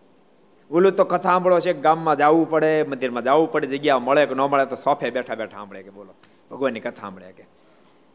ઓલું 0.74 0.92
તો 0.92 1.04
કથા 1.04 1.18
સાંભળો 1.18 1.60
છે 1.60 1.74
ગામમાં 1.74 2.18
જવું 2.18 2.50
પડે, 2.50 2.84
મંદિરમાં 2.84 3.24
જવું 3.24 3.52
પડે, 3.52 3.68
જગ્યા 3.68 4.00
મળે 4.00 4.26
કે 4.26 4.34
ન 4.34 4.38
મળે 4.38 4.66
તો 4.66 4.76
સોફે 4.76 5.10
બેઠા 5.10 5.36
બેઠા 5.36 5.52
સાંભળે 5.52 5.84
કે 5.84 5.90
બોલો. 5.90 6.14
ભગવાનની 6.52 6.80
કથા 6.80 7.02
સાંભળે 7.02 7.32
કે. 7.32 7.44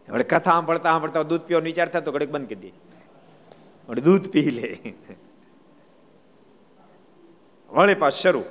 હવે 0.09 0.23
કથા 0.23 0.39
સાંભળતા 0.39 0.91
સાંભળતા 0.91 1.23
દૂધ 1.23 1.41
પીવાનો 1.41 1.65
વિચાર 1.65 1.89
થાય 1.89 2.03
તો 2.03 2.13
ઘડીક 2.13 2.31
બંધ 2.31 2.47
કરી 2.49 2.55
દે. 2.55 4.01
દૂધ 4.01 4.29
પી 4.31 4.43
લે. 4.43 4.79
વળી 7.71 7.95
પાસ 7.95 8.15
શરૂ. 8.15 8.43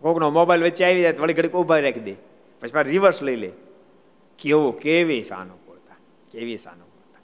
કોકનો 0.00 0.30
મોબાઈલ 0.30 0.64
વચ્ચે 0.64 0.84
આવી 0.84 1.02
જાય 1.02 1.12
વળી 1.12 1.34
ઘડીક 1.34 1.52
ઊભા 1.52 1.78
રાખી 1.78 2.00
દે. 2.00 2.12
પછી 2.60 2.70
પાછા 2.70 2.90
રિવર્સ 2.90 3.22
લઈ 3.22 3.36
લે. 3.36 3.52
કેવું, 4.38 4.78
કેવી 4.78 5.22
સાનુકૂળતા 5.22 5.94
કેવી 6.32 6.56
સાનુકૂળતા. 6.56 7.20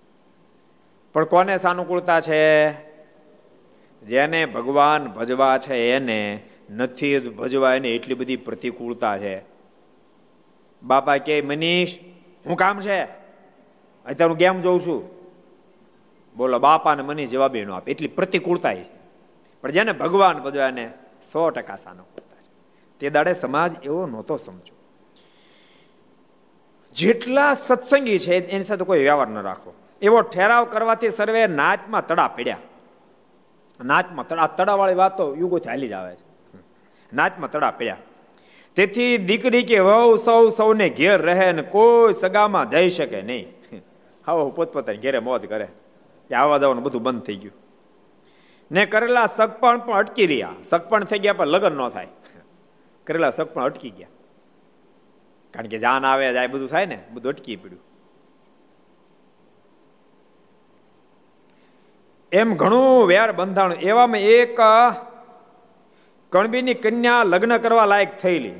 પણ 1.12 1.25
કોને 1.25 1.57
સાનુકૂળતા 1.57 2.21
છે? 2.21 2.73
જેને 4.06 4.46
ભગવાન 4.46 5.06
ભજવા 5.06 5.58
છે 5.58 5.92
એને 5.92 6.42
નથી 6.70 7.18
ભજવા 7.18 7.74
એને 7.74 7.88
એટલી 7.88 8.14
બધી 8.14 8.36
પ્રતિકૂળતા 8.36 9.18
છે. 9.18 9.42
બાપા 10.82 11.16
કે, 11.16 11.40
મનીષ, 11.42 11.94
હું 12.46 12.56
કામ 12.56 12.80
છે? 12.80 13.02
અત્યારે 14.06 14.24
હું 14.24 14.38
કેમ 14.38 14.60
જોઉં 14.60 14.80
છું? 14.80 15.10
બોલો 16.36 16.58
બાપા 16.58 16.94
ને 16.94 17.02
મનીષ 17.02 17.30
જવાબ 17.30 17.56
એનો 17.56 17.74
આપે, 17.74 17.90
એટલી 17.90 18.08
પ્રતિકૂળતા 18.08 18.74
છે. 18.74 18.84
પણ 19.60 19.70
જેને 19.70 19.92
ભગવાન 19.92 20.38
ભજવા 20.38 20.68
એને 20.68 20.90
સો 21.32 21.50
ટકા 21.50 21.76
છે. 21.76 22.50
તે 23.00 23.10
દાડે 23.10 23.32
સમાજ 23.32 23.84
એવો 23.84 24.06
નહોતો 24.06 24.36
સમજો 24.36 24.74
જેટલા 26.94 27.54
સત્સંગી 27.54 28.18
છે, 28.18 28.50
એની 28.50 28.62
સાથે 28.62 28.84
કોઈ 28.84 28.98
વ્યવહાર 28.98 29.28
ન 29.28 29.38
રાખો. 29.38 29.74
એવો 30.02 30.20
ઠેરાવ 30.20 30.64
કરવાથી 30.64 31.10
સર્વે 31.10 31.46
નાચમાં 31.46 32.06
તડા 32.06 32.28
પડ્યા. 32.28 32.56
નાચમાં 33.85 34.28
તળા 34.28 34.46
તળાવાળી 34.46 34.94
વાતો 34.94 35.37
યુગોથી 35.37 35.68
હાલી 35.68 35.88
જ 35.88 35.92
આવે 35.92 36.14
છે. 36.14 36.58
નાચમાં 37.12 37.50
તડા 37.50 37.70
પડ્યા. 37.70 37.96
તેથી 38.74 39.18
દીકરી 39.18 39.62
કે 39.62 39.78
વહુ 39.78 40.16
સૌ 40.16 40.48
સૌને 40.48 40.88
ઘેર 40.88 41.22
રહે 41.22 41.52
ને 41.52 41.62
કોઈ 41.62 42.12
સગામાં 42.12 42.70
જઈ 42.70 42.90
શકે 42.90 43.22
નહીં. 43.22 43.46
હવે 44.24 44.50
પોતપોતાની 44.50 44.98
ઘેરે 44.98 45.18
મોજ 45.18 45.46
કરે. 45.46 45.68
કે 46.28 46.35
આવવા 46.35 46.58
જવાનું 46.58 46.85
બધું 46.85 47.02
બંધ 47.02 47.22
થઈ 47.22 47.37
ગયું. 47.37 47.52
ને 48.72 48.87
કરેલા 48.87 49.26
સગપણ 49.26 49.78
પણ 49.78 49.98
અટકી 49.98 50.26
રહ્યા. 50.26 50.52
સગપણ 50.64 51.04
થઈ 51.04 51.18
ગયા, 51.18 51.32
પણ 51.32 51.46
લગ્ન 51.46 51.72
ન 51.72 51.88
થાય. 51.88 52.08
કરેલા 53.06 53.30
સગપણ 53.30 53.62
અટકી 53.62 53.90
ગયા. 53.90 54.08
કારણ 55.50 55.66
કે 55.66 55.78
જાન 55.78 56.06
આવે, 56.06 56.32
જાય, 56.32 56.46
બધું 56.46 56.68
થાય 56.68 56.87
ને, 56.87 57.04
બધું 57.12 57.32
અટકી 57.32 57.56
પડ્યું. 57.56 57.91
એમ 62.33 62.55
ઘણું 62.55 63.07
વેર 63.07 63.33
બંધાણું. 63.33 63.77
એવામાં 63.77 64.21
એક 64.21 64.59
કણબીની 66.31 66.75
કન્યા 66.75 67.23
લગ્ન 67.25 67.57
કરવા 67.59 67.85
લાયક 67.85 68.18
થયેલી. 68.18 68.53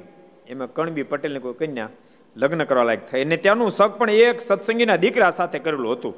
એમાં 0.49 0.73
કણબી 0.73 1.03
પટેલની 1.03 1.41
કોઈ 1.41 1.55
કન્યા 1.55 1.89
લગ્ન 2.37 2.65
કરવા 2.65 2.83
લાયક 2.83 3.07
થઈ. 3.07 3.25
અને 3.25 3.37
ત્યાંનું 3.37 3.71
સગ 3.71 3.91
પણ 3.91 4.11
એક 4.11 4.41
સત્સંગીના 4.41 4.97
દીકરા 4.97 5.31
સાથે 5.31 5.59
કરેલું 5.59 5.93
હતું. 5.93 6.15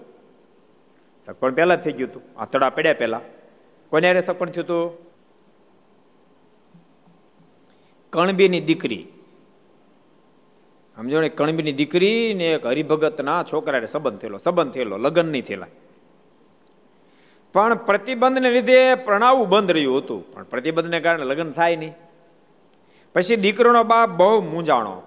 સગ 1.22 1.34
પણ 1.34 1.54
પહેલા 1.54 1.76
થઈ 1.76 1.92
ગયું 1.92 2.10
હતું. 2.10 2.22
આતડા 2.40 2.70
પડ્યા 2.70 2.92
પહેલા. 2.92 3.20
કોને 3.90 4.08
અરે 4.10 4.20
સગ 4.20 4.34
પણ 4.34 4.50
થયું 4.50 4.64
હતું? 4.64 4.98
કણબીની 8.10 8.60
દીકરી. 8.60 9.06
સમજો 10.96 11.20
ને, 11.20 11.28
કણબીની 11.28 11.72
દીકરી 11.72 12.34
ને 12.34 12.52
એક 12.52 12.66
હરિભગતના 12.66 13.42
છોકરાને 13.52 13.86
સંબંધ 13.86 14.18
થયેલો. 14.18 14.38
સંબંધ 14.38 14.72
થયેલો. 14.72 14.96
લગ્ન 14.96 15.26
નહીં 15.26 15.44
થયેલા. 15.44 15.66
પણ 17.54 17.74
પ્રતિબંધને 17.74 18.50
લીધે 18.50 18.94
પ્રણાવું 18.94 19.48
બંધ 19.48 19.70
રહ્યું 19.70 19.98
હતું. 19.98 20.32
પણ 20.32 20.42
પ્રતિબંધને 20.42 21.00
કારણે 21.00 21.24
લગ્ન 21.24 21.50
થાય 21.50 21.76
નહીં. 21.76 21.94
પછી 23.14 23.36
દીકરોનો 23.36 23.84
બાપ 23.84 24.08
બહુ 24.08 24.40
મૂંઝાણો 24.40 25.02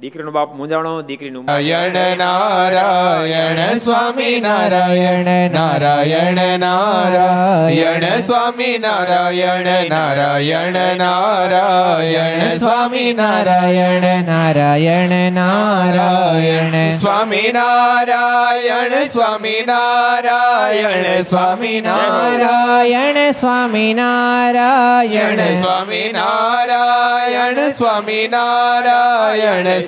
દીકરીનો 0.00 0.30
બાપ 0.30 0.54
મૂંઝાણો 0.54 0.90
દીકરીનું 1.02 1.44
નારાયણ 1.44 2.18
નારાયણ, 2.18 3.76
સ્વામી, 3.76 4.40
નારાયણ 4.40 5.50
નારાયણ 5.50 6.58
નારાયણ, 6.58 8.18
સ્વામી, 8.18 8.78
નારાયણ 8.78 9.90
નારાયણ 9.90 10.96
નારાયણ, 10.96 12.56
સ્વામી, 12.56 13.12
નારાયણ 13.12 14.24
નારાયણ 14.24 15.32
નારાયણ, 15.32 16.90
સ્વામી 16.90 17.52
નારાયણ 17.52 19.04
સ્વામી 19.04 19.64
નારાયણ 19.66 21.20
સ્વામી 21.20 21.80
નારાયણ 21.80 23.30
સ્વામી 23.30 23.94
નારાયણ 23.94 25.52
સ્વામી 25.52 26.12
નારાયણ 26.12 27.70
સ્વામી, 27.70 28.28
નારાયણ 28.28 29.87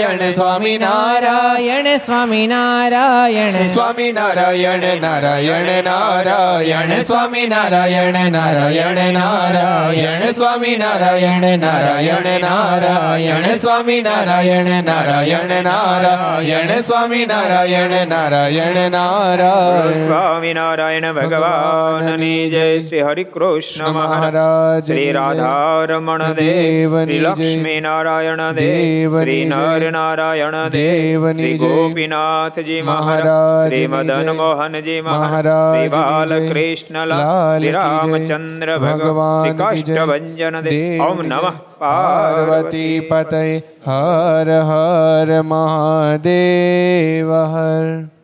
નારાયણ 0.00 0.22
સ્વામી 0.30 0.76
નારાયણ 0.76 1.88
સ્વામી 1.98 2.46
નારાયણ 2.46 3.62
સ્વામી 3.64 4.12
નારાયણ 4.12 4.84
નારાયણ 5.00 5.70
નારાયણ 5.84 6.92
સ્વામી 7.00 7.46
નારાયણ 7.46 8.18
નારાયણ 8.30 9.00
નારાયણ 9.10 9.12
નારાયણ 9.12 10.24
સ્વામી 10.30 10.76
નારાયણ 10.76 11.46
નારાયણ 11.58 12.28
નારાયણ 12.40 13.56
સ્વામી 13.56 14.00
નારાયણ 14.00 14.00
નારાયણ 14.00 14.00
નારાયણ 14.00 14.00
સ્વામી 14.00 14.00
નારાયણ 14.02 14.72
નારાયણ 14.84 15.54
નારાયણ 15.62 16.72
સ્વામી 16.80 17.26
નારાયણ 17.26 17.96
નારાયણ 18.08 18.80
નારાયણ 18.90 20.00
સ્વામિનારાયણ 20.04 21.12
ભગવાનની 21.12 22.50
જય 22.50 22.66
શ્રી 22.80 23.02
હરિ 23.02 23.24
કૃષ્ણ 23.34 23.90
મહારાજ 23.90 24.82
શ્રી 24.82 25.12
રાધારમણ 25.12 26.26
દેવ 26.32 26.98
શ્રી 27.00 27.20
લક્ષ્મી 27.20 27.78
નારાયણ 27.80 28.44
દેવ 28.52 29.18
શ્રી 29.18 29.44
નર 29.44 29.89
નારાયણ 29.90 30.56
દેવની 30.72 31.52
ગોપીનાથજી 31.58 32.80
મહારાજ 32.82 33.62
શ્રી 33.62 33.88
મદન 33.88 34.30
મોહનજી 34.36 34.98
મહારાજ 35.02 35.64
શ્રી 35.64 35.90
બાલકૃષ્ણ 35.94 37.00
લાલ 37.06 37.66
રામચંદ્ર 37.72 38.76
ભગવાન 38.78 39.58
કાષ્ટભન 39.58 40.62
દેવ 40.64 41.04
ઓમ 41.06 41.24
નમઃ 41.24 41.58
પાર્વતી 41.80 42.94
પતય 43.10 43.42
હર 43.88 44.56
હર 44.68 45.42
મહાદેવ 45.50 47.36
હર 47.50 48.19